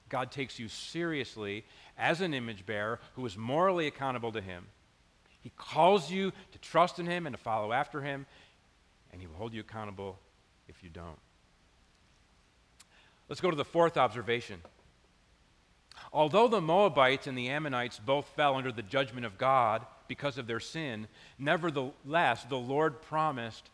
God 0.09 0.29
takes 0.29 0.59
you 0.59 0.67
seriously 0.67 1.63
as 1.97 2.19
an 2.19 2.33
image 2.33 2.65
bearer 2.65 2.99
who 3.15 3.25
is 3.25 3.37
morally 3.37 3.87
accountable 3.87 4.33
to 4.33 4.41
Him. 4.41 4.65
He 5.39 5.53
calls 5.55 6.11
you 6.11 6.31
to 6.51 6.59
trust 6.59 6.99
in 6.99 7.05
Him 7.05 7.25
and 7.25 7.33
to 7.33 7.41
follow 7.41 7.71
after 7.71 8.01
Him, 8.01 8.25
and 9.13 9.21
He 9.21 9.27
will 9.27 9.35
hold 9.35 9.53
you 9.53 9.61
accountable 9.61 10.19
if 10.67 10.83
you 10.83 10.89
don't. 10.89 11.19
Let's 13.29 13.39
go 13.39 13.49
to 13.49 13.55
the 13.55 13.63
fourth 13.63 13.95
observation. 13.95 14.59
Although 16.13 16.49
the 16.49 16.61
Moabites 16.61 17.27
and 17.27 17.37
the 17.37 17.49
Ammonites 17.49 17.99
both 17.99 18.27
fell 18.35 18.55
under 18.55 18.71
the 18.71 18.81
judgment 18.81 19.25
of 19.25 19.37
God 19.37 19.85
because 20.07 20.37
of 20.37 20.47
their 20.47 20.59
sin, 20.59 21.07
nevertheless, 21.39 22.43
the 22.43 22.57
Lord 22.57 23.01
promised 23.01 23.69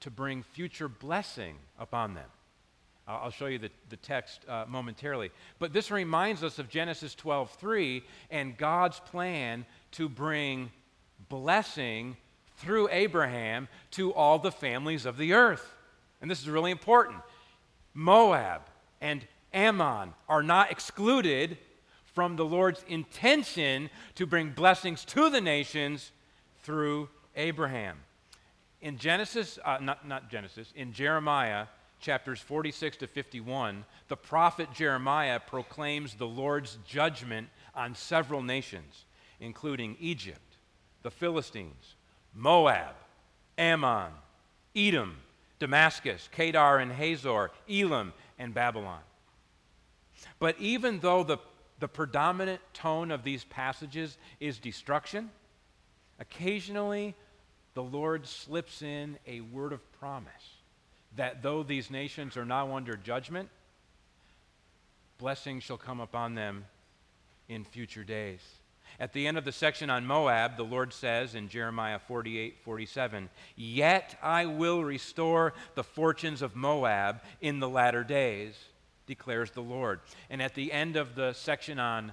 to 0.00 0.10
bring 0.10 0.42
future 0.42 0.88
blessing 0.88 1.56
upon 1.78 2.14
them. 2.14 2.28
I'll 3.06 3.30
show 3.30 3.46
you 3.46 3.58
the, 3.58 3.70
the 3.88 3.96
text 3.96 4.40
uh, 4.48 4.64
momentarily. 4.68 5.30
But 5.58 5.72
this 5.72 5.90
reminds 5.90 6.44
us 6.44 6.58
of 6.58 6.68
Genesis 6.68 7.14
12:3 7.16 8.02
and 8.30 8.56
God's 8.56 9.00
plan 9.00 9.66
to 9.92 10.08
bring 10.08 10.70
blessing 11.28 12.16
through 12.58 12.88
Abraham 12.92 13.68
to 13.92 14.14
all 14.14 14.38
the 14.38 14.52
families 14.52 15.06
of 15.06 15.16
the 15.16 15.32
earth. 15.32 15.74
And 16.22 16.30
this 16.30 16.40
is 16.40 16.48
really 16.48 16.70
important. 16.70 17.18
Moab 17.94 18.62
and 19.00 19.26
Ammon 19.52 20.14
are 20.28 20.42
not 20.42 20.70
excluded 20.70 21.58
from 22.04 22.36
the 22.36 22.44
Lord's 22.44 22.84
intention 22.88 23.90
to 24.14 24.26
bring 24.26 24.50
blessings 24.50 25.04
to 25.06 25.30
the 25.30 25.40
nations 25.40 26.12
through 26.62 27.08
Abraham. 27.36 27.98
In 28.80 28.98
Genesis, 28.98 29.58
uh, 29.64 29.78
not, 29.80 30.06
not 30.06 30.30
Genesis, 30.30 30.72
in 30.74 30.92
Jeremiah 30.92 31.66
chapters 32.00 32.40
46 32.40 32.98
to 32.98 33.06
51, 33.06 33.84
the 34.08 34.16
prophet 34.16 34.72
Jeremiah 34.72 35.38
proclaims 35.38 36.14
the 36.14 36.26
Lord's 36.26 36.78
judgment 36.86 37.48
on 37.74 37.94
several 37.94 38.42
nations, 38.42 39.04
including 39.38 39.96
Egypt, 40.00 40.56
the 41.02 41.10
Philistines, 41.10 41.94
Moab, 42.34 42.94
Ammon, 43.58 44.12
Edom, 44.74 45.16
Damascus, 45.58 46.28
Kedar 46.32 46.78
and 46.78 46.90
Hazor, 46.90 47.50
Elam, 47.68 48.12
and 48.38 48.54
Babylon. 48.54 49.00
But 50.38 50.58
even 50.58 51.00
though 51.00 51.22
the, 51.22 51.38
the 51.78 51.88
predominant 51.88 52.60
tone 52.72 53.10
of 53.10 53.22
these 53.22 53.44
passages 53.44 54.16
is 54.38 54.58
destruction, 54.58 55.30
occasionally 56.18 57.14
the 57.74 57.82
Lord 57.82 58.26
slips 58.26 58.82
in 58.82 59.18
a 59.26 59.40
word 59.40 59.72
of 59.72 59.92
promise 59.92 60.56
that 61.16 61.42
though 61.42 61.62
these 61.62 61.90
nations 61.90 62.36
are 62.36 62.44
now 62.44 62.76
under 62.76 62.96
judgment, 62.96 63.48
blessings 65.18 65.62
shall 65.62 65.76
come 65.76 66.00
upon 66.00 66.34
them 66.34 66.64
in 67.48 67.64
future 67.64 68.04
days. 68.04 68.40
At 68.98 69.12
the 69.12 69.26
end 69.26 69.38
of 69.38 69.44
the 69.44 69.52
section 69.52 69.88
on 69.88 70.06
Moab, 70.06 70.56
the 70.56 70.64
Lord 70.64 70.92
says 70.92 71.34
in 71.34 71.48
Jeremiah 71.48 71.98
48 71.98 72.58
47, 72.62 73.30
Yet 73.56 74.18
I 74.22 74.46
will 74.46 74.84
restore 74.84 75.54
the 75.74 75.84
fortunes 75.84 76.42
of 76.42 76.56
Moab 76.56 77.22
in 77.40 77.60
the 77.60 77.68
latter 77.68 78.04
days, 78.04 78.56
declares 79.10 79.50
the 79.50 79.60
Lord. 79.60 79.98
And 80.30 80.40
at 80.40 80.54
the 80.54 80.72
end 80.72 80.96
of 80.96 81.16
the 81.16 81.32
section 81.32 81.80
on 81.80 82.12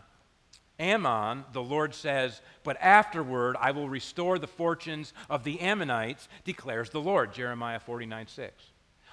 Ammon, 0.80 1.46
the 1.54 1.62
Lord 1.62 1.94
says, 1.94 2.42
But 2.64 2.76
afterward 2.82 3.56
I 3.60 3.70
will 3.70 3.88
restore 3.88 4.40
the 4.40 4.48
fortunes 4.48 5.14
of 5.30 5.44
the 5.44 5.62
Ammonites, 5.62 6.28
declares 6.44 6.90
the 6.90 7.00
Lord. 7.00 7.34
Jeremiah 7.34 7.80
49 7.80 8.28
6. 8.28 8.64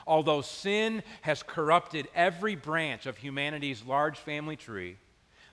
Although 0.07 0.41
sin 0.41 1.03
has 1.21 1.43
corrupted 1.43 2.09
every 2.15 2.57
branch 2.57 3.05
of 3.05 3.19
humanity's 3.19 3.85
large 3.85 4.19
family 4.19 4.57
tree, 4.57 4.97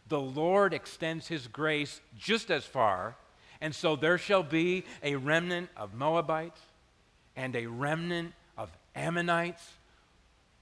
the 0.08 0.20
Lord 0.20 0.74
extends 0.74 1.28
his 1.28 1.48
grace 1.48 2.00
just 2.18 2.50
as 2.50 2.64
far, 2.64 3.16
and 3.60 3.76
so 3.76 3.98
there 3.98 4.18
shall 4.18 4.44
be 4.44 4.86
a 5.04 5.16
remnant 5.16 5.70
of 5.76 5.94
Moabites 5.94 6.62
and 7.36 7.56
a 7.58 7.68
remnant 7.68 8.34
of 8.58 8.70
Ammonites 8.96 9.66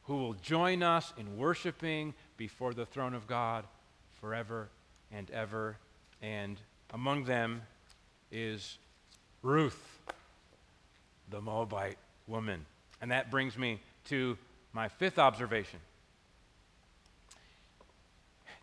who 0.10 0.17
will 0.17 0.34
join 0.34 0.82
us 0.82 1.13
in 1.19 1.38
worshiping 1.38 2.15
before 2.36 2.74
the 2.74 2.84
throne 2.84 3.13
of 3.13 3.28
God 3.28 3.63
forever 4.19 4.67
and 5.12 5.30
ever. 5.30 5.78
And 6.19 6.60
among 6.91 7.26
them 7.26 7.62
is 8.32 8.80
Ruth, 9.43 10.00
the 11.30 11.39
Moabite 11.39 12.00
woman. 12.26 12.65
And 13.00 13.12
that 13.12 13.30
brings 13.30 13.56
me 13.56 13.82
to 14.06 14.36
my 14.74 14.88
fifth 14.88 15.19
observation. 15.19 15.78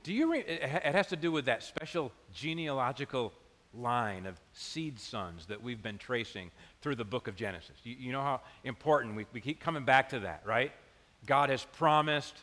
Do 0.02 0.12
you 0.12 0.32
re- 0.32 0.40
it 0.40 0.94
has 0.96 1.06
to 1.08 1.16
do 1.16 1.30
with 1.30 1.44
that 1.44 1.62
special 1.62 2.10
genealogical 2.34 3.32
line 3.72 4.26
of 4.26 4.34
seed 4.52 4.98
sons 4.98 5.46
that 5.46 5.62
we've 5.62 5.82
been 5.82 5.98
tracing 5.98 6.50
through 6.80 6.96
the 6.96 7.04
book 7.04 7.28
of 7.28 7.36
Genesis. 7.36 7.76
You, 7.84 7.94
you 7.98 8.12
know 8.12 8.22
how 8.22 8.40
important 8.64 9.14
we, 9.14 9.26
we 9.32 9.40
keep 9.40 9.60
coming 9.60 9.84
back 9.84 10.08
to 10.08 10.20
that, 10.20 10.42
right? 10.44 10.72
God 11.24 11.50
has 11.50 11.64
promised 11.64 12.34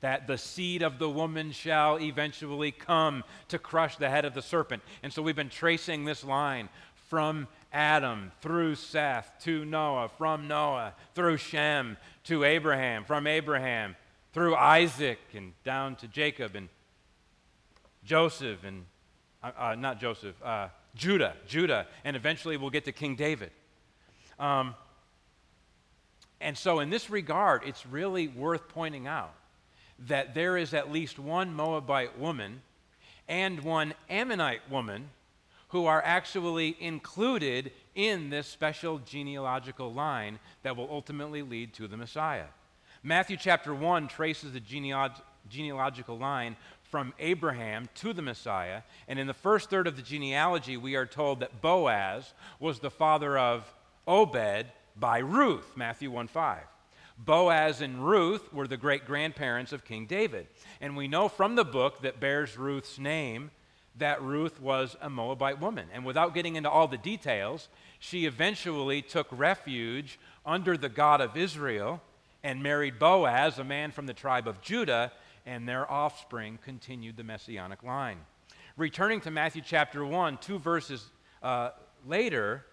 that 0.00 0.26
the 0.26 0.38
seed 0.38 0.82
of 0.82 0.98
the 0.98 1.10
woman 1.10 1.52
shall 1.52 1.98
eventually 1.98 2.72
come 2.72 3.22
to 3.48 3.58
crush 3.58 3.96
the 3.96 4.08
head 4.08 4.24
of 4.24 4.34
the 4.34 4.42
serpent. 4.42 4.82
And 5.02 5.12
so 5.12 5.22
we've 5.22 5.36
been 5.36 5.50
tracing 5.50 6.04
this 6.04 6.24
line 6.24 6.68
from 7.08 7.48
Adam 7.72 8.32
through 8.40 8.76
Seth 8.76 9.32
to 9.42 9.64
Noah, 9.64 10.08
from 10.16 10.48
Noah 10.48 10.94
through 11.14 11.36
Shem 11.36 11.96
to 12.24 12.44
Abraham, 12.44 13.04
from 13.04 13.26
Abraham 13.26 13.96
through 14.32 14.54
Isaac 14.54 15.18
and 15.34 15.52
down 15.64 15.96
to 15.96 16.08
Jacob 16.08 16.54
and 16.54 16.68
Joseph 18.04 18.64
and, 18.64 18.86
uh, 19.42 19.50
uh, 19.58 19.74
not 19.74 20.00
Joseph, 20.00 20.34
uh, 20.42 20.68
Judah, 20.94 21.34
Judah, 21.46 21.86
and 22.04 22.16
eventually 22.16 22.56
we'll 22.56 22.70
get 22.70 22.84
to 22.86 22.92
King 22.92 23.16
David. 23.16 23.50
Um, 24.38 24.74
and 26.40 26.56
so, 26.56 26.80
in 26.80 26.90
this 26.90 27.10
regard, 27.10 27.62
it's 27.66 27.86
really 27.86 28.28
worth 28.28 28.68
pointing 28.68 29.06
out 29.06 29.34
that 30.06 30.34
there 30.34 30.56
is 30.56 30.72
at 30.72 30.90
least 30.90 31.18
one 31.18 31.52
Moabite 31.52 32.18
woman 32.18 32.62
and 33.28 33.60
one 33.60 33.94
Ammonite 34.08 34.68
woman 34.70 35.10
who 35.68 35.86
are 35.86 36.02
actually 36.02 36.76
included 36.80 37.70
in 37.94 38.30
this 38.30 38.46
special 38.46 38.98
genealogical 38.98 39.92
line 39.92 40.38
that 40.62 40.76
will 40.76 40.88
ultimately 40.90 41.42
lead 41.42 41.74
to 41.74 41.86
the 41.86 41.96
Messiah. 41.96 42.46
Matthew 43.02 43.36
chapter 43.36 43.74
1 43.74 44.08
traces 44.08 44.52
the 44.52 44.60
genealog- 44.60 45.20
genealogical 45.48 46.18
line 46.18 46.56
from 46.82 47.14
Abraham 47.18 47.88
to 47.96 48.12
the 48.12 48.22
Messiah. 48.22 48.82
And 49.06 49.18
in 49.18 49.26
the 49.26 49.34
first 49.34 49.70
third 49.70 49.86
of 49.86 49.96
the 49.96 50.02
genealogy, 50.02 50.76
we 50.76 50.96
are 50.96 51.06
told 51.06 51.40
that 51.40 51.60
Boaz 51.60 52.32
was 52.58 52.80
the 52.80 52.90
father 52.90 53.38
of 53.38 53.72
Obed 54.08 54.66
by 55.00 55.18
Ruth, 55.18 55.76
Matthew 55.76 56.10
1 56.10 56.28
5. 56.28 56.58
Boaz 57.18 57.80
and 57.80 58.06
Ruth 58.06 58.52
were 58.52 58.66
the 58.66 58.76
great 58.76 59.06
grandparents 59.06 59.72
of 59.72 59.84
King 59.84 60.06
David. 60.06 60.46
And 60.80 60.96
we 60.96 61.08
know 61.08 61.28
from 61.28 61.54
the 61.54 61.64
book 61.64 62.02
that 62.02 62.20
bears 62.20 62.56
Ruth's 62.56 62.98
name 62.98 63.50
that 63.96 64.22
Ruth 64.22 64.60
was 64.60 64.96
a 65.02 65.10
Moabite 65.10 65.60
woman. 65.60 65.88
And 65.92 66.04
without 66.04 66.34
getting 66.34 66.56
into 66.56 66.70
all 66.70 66.88
the 66.88 66.96
details, 66.96 67.68
she 67.98 68.24
eventually 68.24 69.02
took 69.02 69.26
refuge 69.30 70.18
under 70.46 70.76
the 70.76 70.88
God 70.88 71.20
of 71.20 71.36
Israel 71.36 72.00
and 72.42 72.62
married 72.62 72.98
Boaz, 72.98 73.58
a 73.58 73.64
man 73.64 73.90
from 73.90 74.06
the 74.06 74.14
tribe 74.14 74.48
of 74.48 74.62
Judah, 74.62 75.12
and 75.44 75.68
their 75.68 75.90
offspring 75.90 76.58
continued 76.64 77.16
the 77.16 77.24
messianic 77.24 77.82
line. 77.82 78.18
Returning 78.76 79.20
to 79.22 79.30
Matthew 79.30 79.62
chapter 79.62 80.04
1, 80.04 80.38
two 80.38 80.58
verses 80.58 81.10
uh, 81.42 81.70
later, 82.06 82.64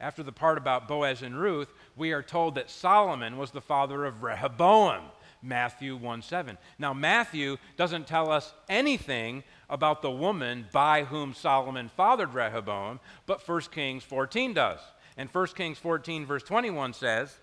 after 0.00 0.22
the 0.22 0.32
part 0.32 0.58
about 0.58 0.88
Boaz 0.88 1.22
and 1.22 1.38
Ruth, 1.38 1.72
we 1.96 2.12
are 2.12 2.22
told 2.22 2.54
that 2.54 2.70
Solomon 2.70 3.36
was 3.36 3.50
the 3.50 3.60
father 3.60 4.04
of 4.04 4.22
Rehoboam. 4.22 5.04
Matthew 5.42 5.96
1 5.96 6.22
7. 6.22 6.58
Now, 6.78 6.92
Matthew 6.92 7.56
doesn't 7.76 8.06
tell 8.06 8.30
us 8.30 8.52
anything 8.68 9.42
about 9.70 10.02
the 10.02 10.10
woman 10.10 10.66
by 10.70 11.04
whom 11.04 11.32
Solomon 11.32 11.88
fathered 11.88 12.34
Rehoboam, 12.34 13.00
but 13.26 13.46
1 13.46 13.60
Kings 13.72 14.04
14 14.04 14.52
does. 14.52 14.80
And 15.16 15.30
1 15.30 15.46
Kings 15.48 15.78
14, 15.78 16.26
verse 16.26 16.42
21 16.42 16.92
says, 16.92 17.38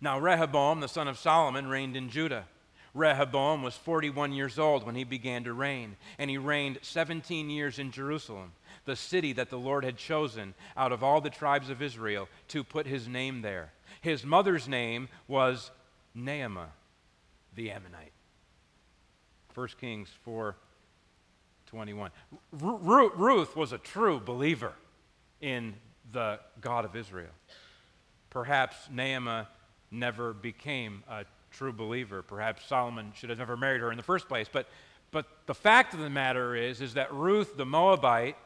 Now 0.00 0.18
Rehoboam, 0.18 0.80
the 0.80 0.88
son 0.88 1.06
of 1.06 1.18
Solomon, 1.18 1.68
reigned 1.68 1.96
in 1.96 2.10
Judah. 2.10 2.46
Rehoboam 2.94 3.62
was 3.62 3.74
41 3.76 4.32
years 4.32 4.58
old 4.58 4.84
when 4.84 4.94
he 4.94 5.04
began 5.04 5.44
to 5.44 5.52
reign, 5.52 5.96
and 6.18 6.30
he 6.30 6.38
reigned 6.38 6.78
17 6.82 7.50
years 7.50 7.78
in 7.78 7.90
Jerusalem, 7.90 8.52
the 8.84 8.96
city 8.96 9.32
that 9.34 9.50
the 9.50 9.58
Lord 9.58 9.84
had 9.84 9.96
chosen 9.96 10.54
out 10.76 10.92
of 10.92 11.02
all 11.02 11.20
the 11.20 11.30
tribes 11.30 11.70
of 11.70 11.82
Israel 11.82 12.28
to 12.48 12.64
put 12.64 12.86
his 12.86 13.06
name 13.06 13.42
there. 13.42 13.72
His 14.00 14.24
mother's 14.24 14.68
name 14.68 15.08
was 15.26 15.70
Naamah, 16.16 16.68
the 17.54 17.70
Ammonite. 17.70 18.12
1 19.54 19.68
Kings 19.80 20.08
4 20.24 20.56
21. 21.66 22.10
Ruth 22.52 23.54
was 23.54 23.72
a 23.72 23.78
true 23.78 24.18
believer 24.18 24.72
in 25.42 25.74
the 26.12 26.40
God 26.62 26.86
of 26.86 26.96
Israel. 26.96 27.32
Perhaps 28.30 28.76
Naamah 28.90 29.46
never 29.90 30.32
became 30.32 31.02
a 31.10 31.24
true 31.50 31.72
believer. 31.72 32.22
Perhaps 32.22 32.66
Solomon 32.66 33.12
should 33.14 33.30
have 33.30 33.38
never 33.38 33.56
married 33.56 33.80
her 33.80 33.90
in 33.90 33.96
the 33.96 34.02
first 34.02 34.28
place. 34.28 34.48
But, 34.50 34.68
but 35.10 35.26
the 35.46 35.54
fact 35.54 35.94
of 35.94 36.00
the 36.00 36.10
matter 36.10 36.54
is, 36.54 36.80
is 36.80 36.94
that 36.94 37.12
Ruth 37.12 37.56
the 37.56 37.66
Moabite 37.66 38.36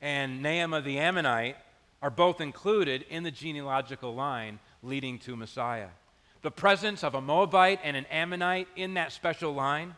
and 0.00 0.44
Naamah 0.44 0.84
the 0.84 0.98
Ammonite 0.98 1.56
are 2.02 2.10
both 2.10 2.40
included 2.40 3.04
in 3.10 3.22
the 3.22 3.30
genealogical 3.30 4.14
line 4.14 4.58
leading 4.82 5.18
to 5.20 5.36
Messiah. 5.36 5.88
The 6.42 6.50
presence 6.50 7.04
of 7.04 7.14
a 7.14 7.20
Moabite 7.20 7.80
and 7.84 7.96
an 7.96 8.06
Ammonite 8.06 8.68
in 8.76 8.94
that 8.94 9.12
special 9.12 9.52
line 9.52 9.94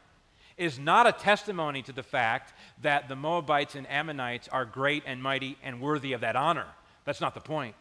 is 0.57 0.79
not 0.79 1.07
a 1.07 1.13
testimony 1.13 1.83
to 1.83 1.93
the 1.93 2.03
fact 2.03 2.53
that 2.83 3.09
the 3.09 3.17
Moabites 3.17 3.75
and 3.75 3.89
Ammonites 3.89 4.49
are 4.49 4.65
great 4.65 5.05
and 5.07 5.23
mighty 5.23 5.57
and 5.63 5.81
worthy 5.81 6.13
of 6.13 6.21
that 6.23 6.37
honor. 6.37 6.67
That's 7.05 7.21
not 7.21 7.35
the 7.35 7.41
point. 7.41 7.75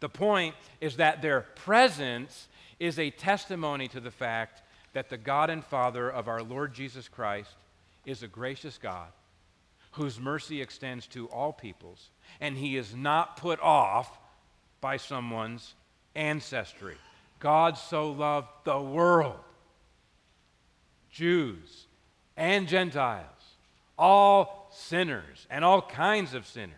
The 0.00 0.08
point 0.08 0.54
is 0.80 0.96
that 0.96 1.22
their 1.22 1.42
presence 1.42 2.48
is 2.82 2.98
a 2.98 3.10
testimony 3.10 3.86
to 3.86 4.00
the 4.00 4.10
fact 4.10 4.60
that 4.92 5.08
the 5.08 5.16
God 5.16 5.50
and 5.50 5.64
Father 5.64 6.10
of 6.10 6.26
our 6.26 6.42
Lord 6.42 6.74
Jesus 6.74 7.08
Christ 7.08 7.54
is 8.04 8.24
a 8.24 8.28
gracious 8.28 8.76
God 8.76 9.06
whose 9.92 10.18
mercy 10.18 10.60
extends 10.60 11.06
to 11.06 11.28
all 11.28 11.52
peoples, 11.52 12.10
and 12.40 12.56
he 12.56 12.76
is 12.76 12.92
not 12.92 13.36
put 13.36 13.60
off 13.60 14.18
by 14.80 14.96
someone's 14.96 15.74
ancestry. 16.16 16.96
God 17.38 17.78
so 17.78 18.10
loved 18.10 18.48
the 18.64 18.80
world, 18.80 19.38
Jews 21.08 21.86
and 22.36 22.66
Gentiles, 22.66 23.26
all 23.96 24.72
sinners 24.72 25.46
and 25.50 25.64
all 25.64 25.82
kinds 25.82 26.34
of 26.34 26.48
sinners. 26.48 26.74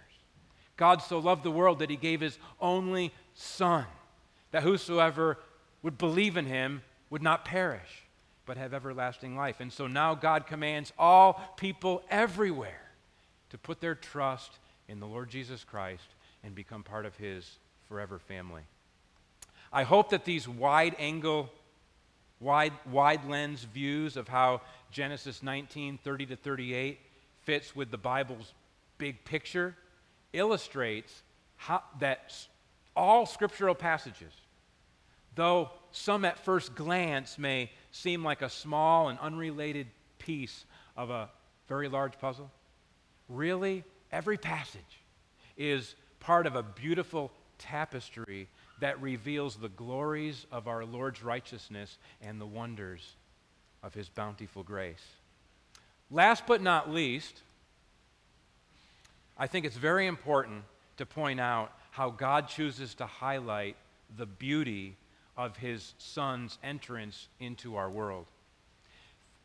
God 0.77 1.01
so 1.01 1.19
loved 1.19 1.45
the 1.45 1.51
world 1.51 1.79
that 1.79 1.89
he 1.89 1.97
gave 1.97 2.21
his 2.21 2.39
only 2.61 3.11
Son, 3.33 3.87
that 4.51 4.65
whosoever 4.65 5.39
would 5.85 5.99
believe 5.99 6.39
in 6.39 6.47
him 6.47 6.83
would 7.11 7.23
not 7.23 7.45
perish, 7.45 8.05
but 8.47 8.57
have 8.57 8.73
everlasting 8.73 9.37
life. 9.37 9.61
And 9.61 9.71
so 9.71 9.87
now 9.87 10.15
God 10.15 10.47
commands 10.47 10.93
all 10.99 11.55
people 11.59 12.03
everywhere 12.11 12.81
to 13.51 13.59
put 13.59 13.81
their 13.81 13.95
trust 13.95 14.51
in 14.89 14.99
the 14.99 15.07
Lord 15.07 15.29
Jesus 15.29 15.63
Christ 15.63 16.07
and 16.43 16.55
become 16.55 16.83
part 16.83 17.05
of 17.05 17.15
his 17.17 17.59
forever 17.87 18.19
family. 18.19 18.63
I 19.71 19.83
hope 19.83 20.09
that 20.11 20.25
these 20.25 20.49
wide 20.49 20.97
angle, 20.99 21.51
wide, 22.41 22.73
wide 22.91 23.29
lens 23.29 23.65
views 23.65 24.17
of 24.17 24.27
how 24.27 24.63
Genesis 24.91 25.43
19, 25.43 25.99
30 26.03 26.27
to 26.27 26.37
38 26.37 26.99
fits 27.43 27.77
with 27.77 27.91
the 27.91 27.99
Bible's 27.99 28.55
big 28.97 29.23
picture 29.27 29.77
illustrates 30.33 31.23
how, 31.57 31.83
that 32.01 32.33
all 32.97 33.27
scriptural 33.27 33.75
passages, 33.75 34.33
though 35.35 35.71
some 35.93 36.25
at 36.25 36.39
first 36.39 36.75
glance 36.75 37.39
may 37.39 37.71
seem 37.91 38.25
like 38.25 38.43
a 38.43 38.51
small 38.51 39.09
and 39.09 39.19
unrelated 39.21 39.87
piece 40.19 40.65
of 40.97 41.11
a 41.11 41.31
very 41.69 41.89
large 41.89 42.19
puzzle, 42.19 42.51
really, 43.29 43.85
every 44.13 44.37
passage 44.37 45.01
is 45.57 45.95
part 46.21 46.47
of 46.47 46.57
a 46.57 46.63
beautiful 46.63 47.31
tapestry 47.59 48.49
that 48.81 49.01
reveals 49.01 49.57
the 49.57 49.69
glories 49.69 50.47
of 50.51 50.67
our 50.67 50.85
Lord's 50.85 51.23
righteousness 51.23 51.99
and 52.21 52.41
the 52.41 52.47
wonders 52.47 53.15
of 53.83 53.95
his 53.95 54.09
bountiful 54.09 54.63
grace. 54.63 55.05
Last 56.11 56.47
but 56.47 56.61
not 56.61 56.91
least, 56.91 57.43
I 59.39 59.47
think 59.47 59.65
it's 59.65 59.77
very 59.77 60.07
important 60.07 60.65
to 60.97 61.07
point 61.07 61.41
out 61.41 61.73
how 61.91 62.11
God 62.11 62.49
chooses 62.49 62.95
to 62.97 63.07
highlight 63.07 63.77
the 64.17 64.27
beauty 64.27 64.97
of 65.37 65.57
his 65.57 65.95
son's 65.99 66.59
entrance 66.63 67.29
into 67.41 67.77
our 67.77 67.91
world. 67.91 68.27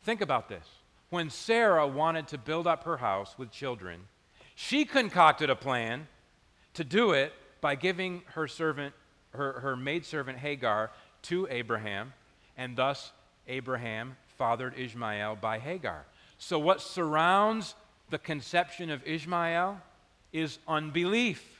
Think 0.04 0.20
about 0.20 0.48
this. 0.48 0.66
When 1.10 1.30
Sarah 1.30 1.86
wanted 1.86 2.28
to 2.28 2.38
build 2.38 2.66
up 2.66 2.84
her 2.84 2.98
house 2.98 3.34
with 3.36 3.50
children, 3.50 4.02
she 4.54 4.84
concocted 4.84 5.50
a 5.50 5.56
plan 5.56 6.06
to 6.74 6.84
do 6.84 7.12
it 7.12 7.32
by 7.60 7.74
giving 7.74 8.22
her 8.34 8.46
servant, 8.46 8.94
her, 9.30 9.60
her 9.60 9.76
maidservant 9.76 10.38
Hagar, 10.38 10.90
to 11.22 11.46
Abraham, 11.50 12.12
and 12.56 12.76
thus 12.76 13.12
Abraham 13.48 14.16
fathered 14.38 14.78
Ishmael 14.78 15.36
by 15.40 15.58
Hagar. 15.58 16.06
So, 16.38 16.58
what 16.58 16.80
surrounds 16.80 17.74
the 18.08 18.18
conception 18.18 18.90
of 18.90 19.06
Ishmael 19.06 19.80
is 20.32 20.58
unbelief, 20.66 21.59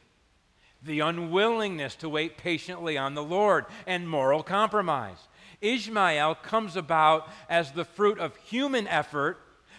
the 0.83 1.01
unwillingness 1.01 1.95
to 1.97 2.09
wait 2.09 2.37
patiently 2.37 2.97
on 2.97 3.15
the 3.15 3.23
Lord, 3.23 3.67
and 3.87 4.09
moral 4.09 4.43
compromise. 4.43 5.19
Ishmael 5.61 6.37
comes 6.37 6.77
about 6.77 7.29
as 7.49 7.73
the 7.73 7.85
fruit 7.85 8.19
of 8.19 8.37
human 8.37 8.87
effort 8.89 9.39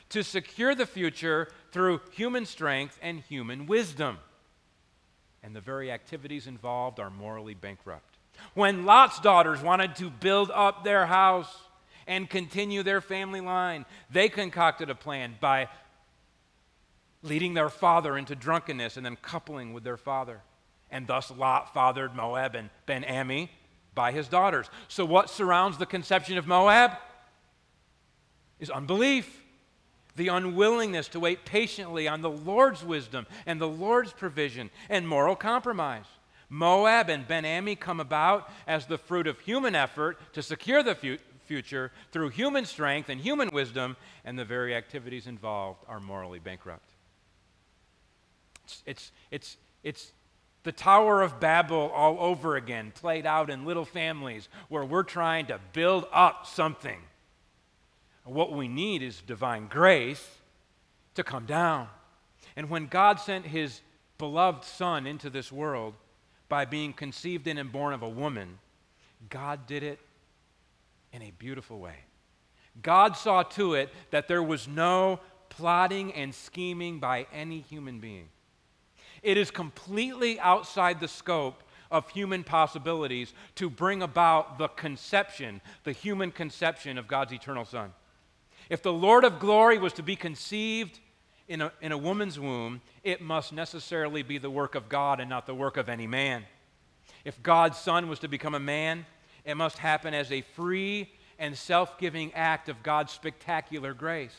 to 0.09 0.23
secure 0.23 0.75
the 0.75 0.85
future 0.85 1.47
through 1.71 2.01
human 2.11 2.45
strength 2.45 2.99
and 3.01 3.21
human 3.21 3.65
wisdom. 3.65 4.19
And 5.41 5.55
the 5.55 5.61
very 5.61 5.91
activities 5.91 6.45
involved 6.45 6.99
are 6.99 7.09
morally 7.09 7.55
bankrupt. 7.55 8.17
When 8.53 8.85
Lot's 8.85 9.19
daughters 9.19 9.61
wanted 9.61 9.95
to 9.95 10.09
build 10.09 10.51
up 10.51 10.83
their 10.83 11.05
house 11.05 11.51
and 12.05 12.29
continue 12.29 12.83
their 12.83 13.01
family 13.01 13.41
line, 13.41 13.85
they 14.11 14.29
concocted 14.29 14.89
a 14.89 14.95
plan 14.95 15.35
by 15.39 15.67
leading 17.23 17.53
their 17.53 17.69
father 17.69 18.17
into 18.17 18.35
drunkenness 18.35 18.97
and 18.97 19.05
then 19.05 19.15
coupling 19.15 19.73
with 19.73 19.83
their 19.83 19.97
father. 19.97 20.41
And 20.91 21.07
thus 21.07 21.31
Lot 21.31 21.73
fathered 21.73 22.15
Moab 22.15 22.55
and 22.55 22.69
Ben 22.85 23.03
Ami 23.05 23.49
by 23.95 24.11
his 24.11 24.27
daughters. 24.27 24.69
So, 24.87 25.05
what 25.05 25.29
surrounds 25.29 25.77
the 25.77 25.85
conception 25.85 26.37
of 26.37 26.47
Moab 26.47 26.91
is 28.59 28.69
unbelief. 28.69 29.39
The 30.17 30.27
unwillingness 30.27 31.07
to 31.09 31.21
wait 31.21 31.45
patiently 31.45 32.07
on 32.07 32.21
the 32.21 32.29
Lord's 32.29 32.83
wisdom 32.83 33.25
and 33.45 33.61
the 33.61 33.67
Lord's 33.67 34.11
provision 34.11 34.69
and 34.89 35.07
moral 35.07 35.37
compromise. 35.37 36.05
Moab 36.49 37.09
and 37.09 37.25
Ben 37.25 37.45
Ami 37.45 37.77
come 37.77 38.01
about 38.01 38.51
as 38.67 38.85
the 38.85 38.97
fruit 38.97 39.25
of 39.25 39.39
human 39.39 39.73
effort 39.73 40.19
to 40.33 40.43
secure 40.43 40.83
the 40.83 40.95
fu- 40.95 41.17
future 41.45 41.91
through 42.11 42.29
human 42.29 42.65
strength 42.65 43.07
and 43.07 43.21
human 43.21 43.49
wisdom, 43.53 43.95
and 44.25 44.37
the 44.37 44.45
very 44.45 44.75
activities 44.75 45.27
involved 45.27 45.83
are 45.87 46.01
morally 46.01 46.39
bankrupt. 46.39 46.89
It's, 48.65 48.83
it's, 48.85 49.11
it's, 49.31 49.57
it's 49.83 50.11
the 50.63 50.71
Tower 50.71 51.21
of 51.21 51.39
Babel 51.39 51.89
all 51.93 52.17
over 52.19 52.55
again, 52.55 52.91
played 52.93 53.25
out 53.25 53.49
in 53.49 53.65
little 53.65 53.85
families 53.85 54.47
where 54.69 54.85
we're 54.85 55.03
trying 55.03 55.47
to 55.47 55.59
build 55.73 56.05
up 56.11 56.45
something. 56.45 56.99
What 58.23 58.53
we 58.53 58.67
need 58.67 59.01
is 59.01 59.21
divine 59.21 59.67
grace 59.67 60.25
to 61.15 61.23
come 61.23 61.45
down. 61.45 61.87
And 62.55 62.69
when 62.69 62.85
God 62.87 63.19
sent 63.19 63.47
his 63.47 63.81
beloved 64.17 64.63
Son 64.63 65.07
into 65.07 65.29
this 65.29 65.51
world 65.51 65.95
by 66.47 66.65
being 66.65 66.93
conceived 66.93 67.47
in 67.47 67.57
and 67.57 67.71
born 67.71 67.93
of 67.93 68.03
a 68.03 68.09
woman, 68.09 68.59
God 69.29 69.65
did 69.65 69.83
it 69.83 69.99
in 71.11 71.23
a 71.23 71.31
beautiful 71.31 71.79
way. 71.79 71.95
God 72.81 73.17
saw 73.17 73.43
to 73.43 73.73
it 73.73 73.89
that 74.11 74.27
there 74.27 74.43
was 74.43 74.67
no 74.67 75.19
plotting 75.49 76.13
and 76.13 76.33
scheming 76.33 76.99
by 76.99 77.25
any 77.33 77.59
human 77.59 77.99
being. 77.99 78.29
It 79.23 79.37
is 79.37 79.51
completely 79.51 80.39
outside 80.39 80.99
the 80.99 81.07
scope 81.07 81.63
of 81.91 82.09
human 82.09 82.43
possibilities 82.43 83.33
to 83.55 83.69
bring 83.69 84.01
about 84.01 84.57
the 84.57 84.69
conception, 84.69 85.61
the 85.83 85.91
human 85.91 86.31
conception 86.31 86.97
of 86.97 87.07
God's 87.07 87.33
eternal 87.33 87.65
Son. 87.65 87.93
If 88.69 88.81
the 88.81 88.93
Lord 88.93 89.25
of 89.25 89.39
glory 89.39 89.77
was 89.77 89.93
to 89.93 90.03
be 90.03 90.15
conceived 90.15 90.99
in 91.47 91.61
a, 91.61 91.71
in 91.81 91.91
a 91.91 91.97
woman's 91.97 92.39
womb, 92.39 92.81
it 93.03 93.21
must 93.21 93.51
necessarily 93.51 94.23
be 94.23 94.37
the 94.37 94.49
work 94.49 94.73
of 94.73 94.87
God 94.87 95.19
and 95.19 95.29
not 95.29 95.45
the 95.45 95.53
work 95.53 95.75
of 95.75 95.89
any 95.89 96.07
man. 96.07 96.45
If 97.25 97.43
God's 97.43 97.77
Son 97.77 98.07
was 98.07 98.19
to 98.19 98.29
become 98.29 98.55
a 98.55 98.59
man, 98.59 99.05
it 99.43 99.55
must 99.55 99.77
happen 99.77 100.13
as 100.13 100.31
a 100.31 100.41
free 100.41 101.11
and 101.37 101.57
self 101.57 101.97
giving 101.97 102.33
act 102.33 102.69
of 102.69 102.81
God's 102.83 103.11
spectacular 103.11 103.93
grace 103.93 104.35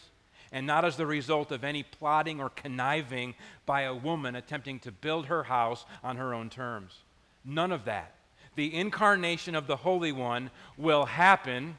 and 0.53 0.67
not 0.67 0.85
as 0.85 0.97
the 0.97 1.07
result 1.07 1.51
of 1.51 1.65
any 1.65 1.83
plotting 1.83 2.41
or 2.41 2.51
conniving 2.51 3.35
by 3.65 3.83
a 3.83 3.95
woman 3.95 4.37
attempting 4.37 4.79
to 4.81 4.93
build 4.93 5.27
her 5.27 5.45
house 5.45 5.85
on 6.05 6.17
her 6.17 6.35
own 6.35 6.51
terms. 6.51 6.99
None 7.45 7.73
of 7.73 7.87
that. 7.87 8.15
The 8.55 8.75
incarnation 8.75 9.55
of 9.55 9.67
the 9.67 9.77
Holy 9.77 10.13
One 10.13 10.51
will 10.77 11.07
happen 11.07 11.79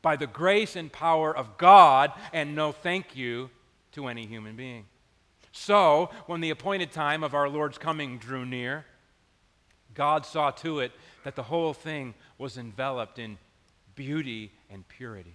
by 0.00 0.16
the 0.16 0.26
grace 0.26 0.76
and 0.76 0.90
power 0.90 1.36
of 1.36 1.58
God, 1.58 2.12
and 2.32 2.54
no 2.54 2.72
thank 2.72 3.14
you 3.14 3.50
to 3.92 4.06
any 4.06 4.26
human 4.26 4.56
being. 4.56 4.86
So, 5.52 6.10
when 6.26 6.40
the 6.40 6.50
appointed 6.50 6.92
time 6.92 7.22
of 7.22 7.34
our 7.34 7.48
Lord's 7.48 7.78
coming 7.78 8.18
drew 8.18 8.46
near, 8.46 8.86
God 9.94 10.24
saw 10.24 10.50
to 10.52 10.80
it 10.80 10.92
that 11.24 11.36
the 11.36 11.42
whole 11.42 11.74
thing 11.74 12.14
was 12.38 12.56
enveloped 12.56 13.18
in 13.18 13.36
beauty 13.94 14.52
and 14.70 14.86
purity. 14.88 15.34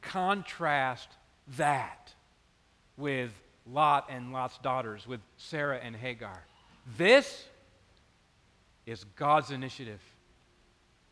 Contrast 0.00 1.08
that 1.56 2.12
with 2.96 3.30
Lot 3.66 4.06
and 4.10 4.32
Lot's 4.32 4.58
daughters, 4.58 5.06
with 5.06 5.20
Sarah 5.36 5.78
and 5.82 5.94
Hagar. 5.94 6.42
This 6.96 7.44
is 8.86 9.04
God's 9.16 9.50
initiative, 9.50 10.00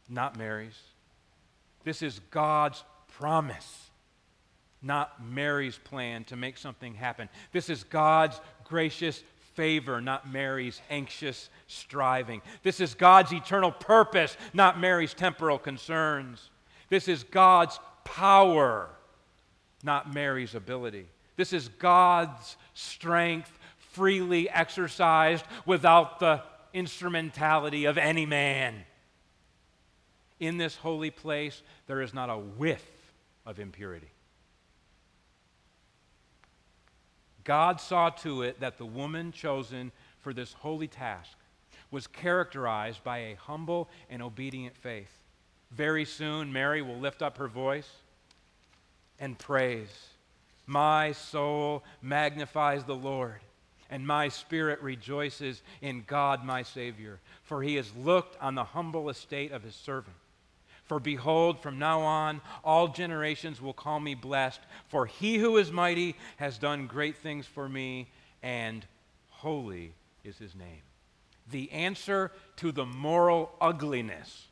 not 0.09 0.39
Mary's. 0.39 0.78
This 1.84 2.03
is 2.03 2.20
God's 2.30 2.82
promise, 3.18 3.91
not 4.82 5.24
Mary's 5.24 5.78
plan 5.78 6.24
to 6.24 6.37
make 6.37 6.57
something 6.57 6.95
happen. 6.95 7.28
This 7.53 7.68
is 7.68 7.84
God's 7.84 8.41
gracious 8.64 9.22
favor, 9.55 10.01
not 10.01 10.30
Mary's 10.30 10.80
anxious 10.91 11.49
striving. 11.66 12.43
This 12.62 12.80
is 12.80 12.95
God's 12.95 13.32
eternal 13.32 13.72
purpose, 13.72 14.37
not 14.53 14.80
Mary's 14.80 15.14
temporal 15.14 15.59
concerns. 15.59 16.51
This 16.89 17.09
is 17.09 17.24
God's 17.24 17.78
power, 18.07 18.89
not 19.83 20.15
Mary's 20.15 20.55
ability. 20.55 21.07
This 21.37 21.53
is 21.53 21.69
God's 21.69 22.57
strength 22.73 23.53
freely 23.93 24.49
exercised 24.49 25.45
without 25.67 26.19
the 26.21 26.43
instrumentality 26.73 27.85
of 27.85 27.99
any 27.99 28.25
man. 28.25 28.75
In 30.41 30.57
this 30.57 30.77
holy 30.77 31.11
place, 31.11 31.63
there 31.87 32.01
is 32.01 32.15
not 32.15 32.31
a 32.31 32.37
whiff 32.37 32.85
of 33.45 33.59
impurity. 33.59 34.11
God 37.45 37.81
saw 37.81 38.11
to 38.11 38.43
it 38.43 38.61
that 38.61 38.77
the 38.77 38.85
woman 38.85 39.33
chosen 39.33 39.93
for 40.21 40.33
this 40.33 40.53
holy 40.53 40.89
task 40.89 41.37
was 41.91 42.07
characterized 42.07 43.05
by 43.05 43.19
a 43.19 43.37
humble 43.37 43.89
and 44.11 44.21
obedient 44.21 44.77
faith. 44.77 45.26
Very 45.71 46.05
soon, 46.05 46.53
Mary 46.53 46.83
will 46.83 46.99
lift 46.99 47.23
up 47.23 47.39
her 47.39 47.49
voice 47.49 47.89
and 49.19 49.39
praise. 49.39 50.09
My 50.67 51.12
soul 51.12 51.85
magnifies 52.03 52.85
the 52.85 52.95
Lord, 52.95 53.41
and 53.91 54.07
my 54.07 54.29
spirit 54.29 54.81
rejoices 54.83 55.62
in 55.81 56.05
God 56.07 56.45
my 56.45 56.62
Savior, 56.62 57.21
for 57.45 57.62
he 57.62 57.77
has 57.77 57.95
looked 57.95 58.41
on 58.43 58.55
the 58.55 58.64
humble 58.64 59.09
estate 59.09 59.53
of 59.53 59.62
his 59.62 59.75
servant. 59.75 60.17
For 60.87 61.01
behold, 61.01 61.61
from 61.61 61.79
now 61.79 62.01
on, 62.01 62.41
all 62.62 62.89
generations 62.89 63.61
will 63.61 63.73
call 63.73 63.99
me 63.99 64.14
blessed, 64.14 64.61
for 64.89 65.07
he 65.07 65.37
who 65.37 65.57
is 65.57 65.73
mighty 65.73 66.17
has 66.37 66.59
done 66.59 66.87
great 66.87 67.17
things 67.17 67.47
for 67.47 67.69
me, 67.69 68.09
and 68.43 68.87
holy 69.31 69.93
is 70.23 70.39
his 70.39 70.55
name. 70.55 70.83
The 71.51 71.71
answer 71.73 72.33
to 72.57 72.73
the 72.73 72.87
moral 72.87 73.53
ugliness 73.61 74.47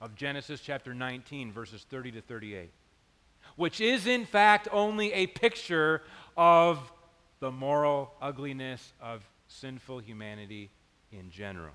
of 0.00 0.14
Genesis 0.14 0.60
chapter 0.60 0.94
19, 0.94 1.52
verses 1.52 1.84
30 1.88 2.12
to 2.12 2.20
38 2.20 2.70
which 3.56 3.80
is 3.80 4.06
in 4.06 4.24
fact 4.24 4.68
only 4.70 5.12
a 5.12 5.26
picture 5.26 6.02
of 6.36 6.92
the 7.40 7.50
moral 7.50 8.12
ugliness 8.22 8.92
of 9.00 9.24
sinful 9.48 9.98
humanity 9.98 10.70
in 11.10 11.30
general. 11.30 11.74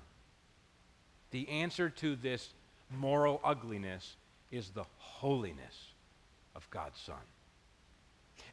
The 1.30 1.48
answer 1.48 1.90
to 1.90 2.16
this 2.16 2.54
moral 2.90 3.40
ugliness 3.44 4.16
is 4.50 4.70
the 4.70 4.84
holiness 4.96 5.92
of 6.54 6.68
God's 6.70 6.98
Son. 6.98 7.16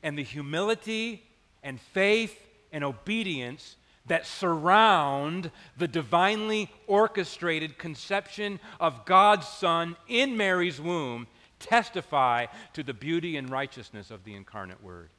And 0.04 0.18
the 0.18 0.24
humility 0.24 1.24
and 1.64 1.80
faith 1.80 2.38
and 2.72 2.84
obedience 2.84 3.76
that 4.08 4.26
surround 4.26 5.52
the 5.78 5.88
divinely 5.88 6.70
orchestrated 6.88 7.78
conception 7.78 8.60
of 8.80 9.06
God's 9.06 9.48
Son 9.48 9.96
in 10.08 10.38
Mary's 10.38 10.82
womb 10.82 11.28
testify 11.60 12.48
to 12.74 12.84
the 12.84 12.94
beauty 12.94 13.38
and 13.38 13.50
righteousness 13.50 14.12
of 14.12 14.24
the 14.24 14.34
incarnate 14.34 14.84
Word. 14.84 15.10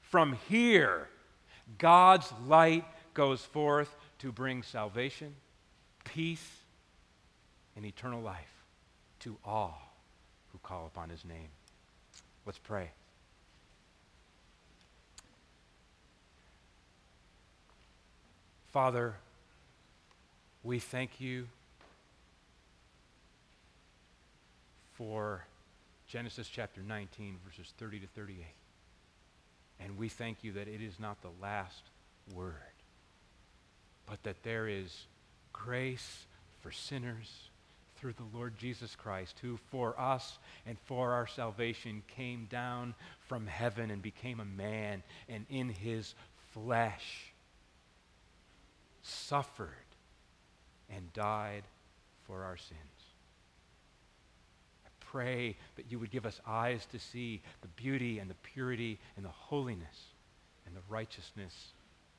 From 0.00 0.36
here, 0.48 1.08
God's 1.78 2.32
light 2.46 2.84
goes 3.14 3.42
forth 3.42 3.94
to 4.18 4.32
bring 4.32 4.62
salvation, 4.62 5.34
peace, 6.04 6.62
and 7.76 7.86
eternal 7.86 8.20
life 8.20 8.64
to 9.20 9.36
all 9.44 9.94
who 10.52 10.58
call 10.58 10.86
upon 10.86 11.08
his 11.08 11.24
name. 11.24 11.48
Let's 12.44 12.58
pray. 12.58 12.90
Father, 18.72 19.16
we 20.62 20.78
thank 20.78 21.20
you 21.20 21.46
for 24.94 25.44
Genesis 26.08 26.48
chapter 26.48 26.80
19, 26.80 27.36
verses 27.44 27.74
30 27.76 28.00
to 28.00 28.06
38. 28.06 28.46
And 29.78 29.98
we 29.98 30.08
thank 30.08 30.42
you 30.42 30.52
that 30.52 30.68
it 30.68 30.80
is 30.80 30.98
not 30.98 31.20
the 31.20 31.28
last 31.42 31.82
word, 32.34 32.54
but 34.06 34.22
that 34.22 34.42
there 34.42 34.66
is 34.66 35.04
grace 35.52 36.24
for 36.62 36.72
sinners 36.72 37.50
through 37.96 38.14
the 38.14 38.36
Lord 38.38 38.56
Jesus 38.56 38.96
Christ, 38.96 39.38
who 39.42 39.58
for 39.70 40.00
us 40.00 40.38
and 40.64 40.78
for 40.86 41.12
our 41.12 41.26
salvation 41.26 42.02
came 42.16 42.46
down 42.50 42.94
from 43.28 43.46
heaven 43.46 43.90
and 43.90 44.00
became 44.00 44.40
a 44.40 44.46
man, 44.46 45.02
and 45.28 45.44
in 45.50 45.68
his 45.68 46.14
flesh 46.54 47.31
suffered 49.02 49.68
and 50.88 51.12
died 51.12 51.64
for 52.26 52.44
our 52.44 52.56
sins 52.56 52.78
I 54.84 54.88
pray 55.00 55.56
that 55.76 55.90
you 55.90 55.98
would 55.98 56.10
give 56.10 56.26
us 56.26 56.40
eyes 56.46 56.86
to 56.86 56.98
see 56.98 57.42
the 57.60 57.68
beauty 57.68 58.18
and 58.18 58.30
the 58.30 58.34
purity 58.34 58.98
and 59.16 59.24
the 59.24 59.30
holiness 59.30 60.12
and 60.66 60.74
the 60.74 60.80
righteousness 60.88 61.72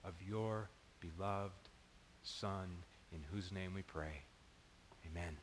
of 0.04 0.14
your 0.28 0.70
beloved 1.00 1.70
Son, 2.24 2.70
in 3.12 3.20
whose 3.32 3.52
name 3.52 3.74
we 3.74 3.82
pray. 3.82 4.24
Amen. 5.12 5.38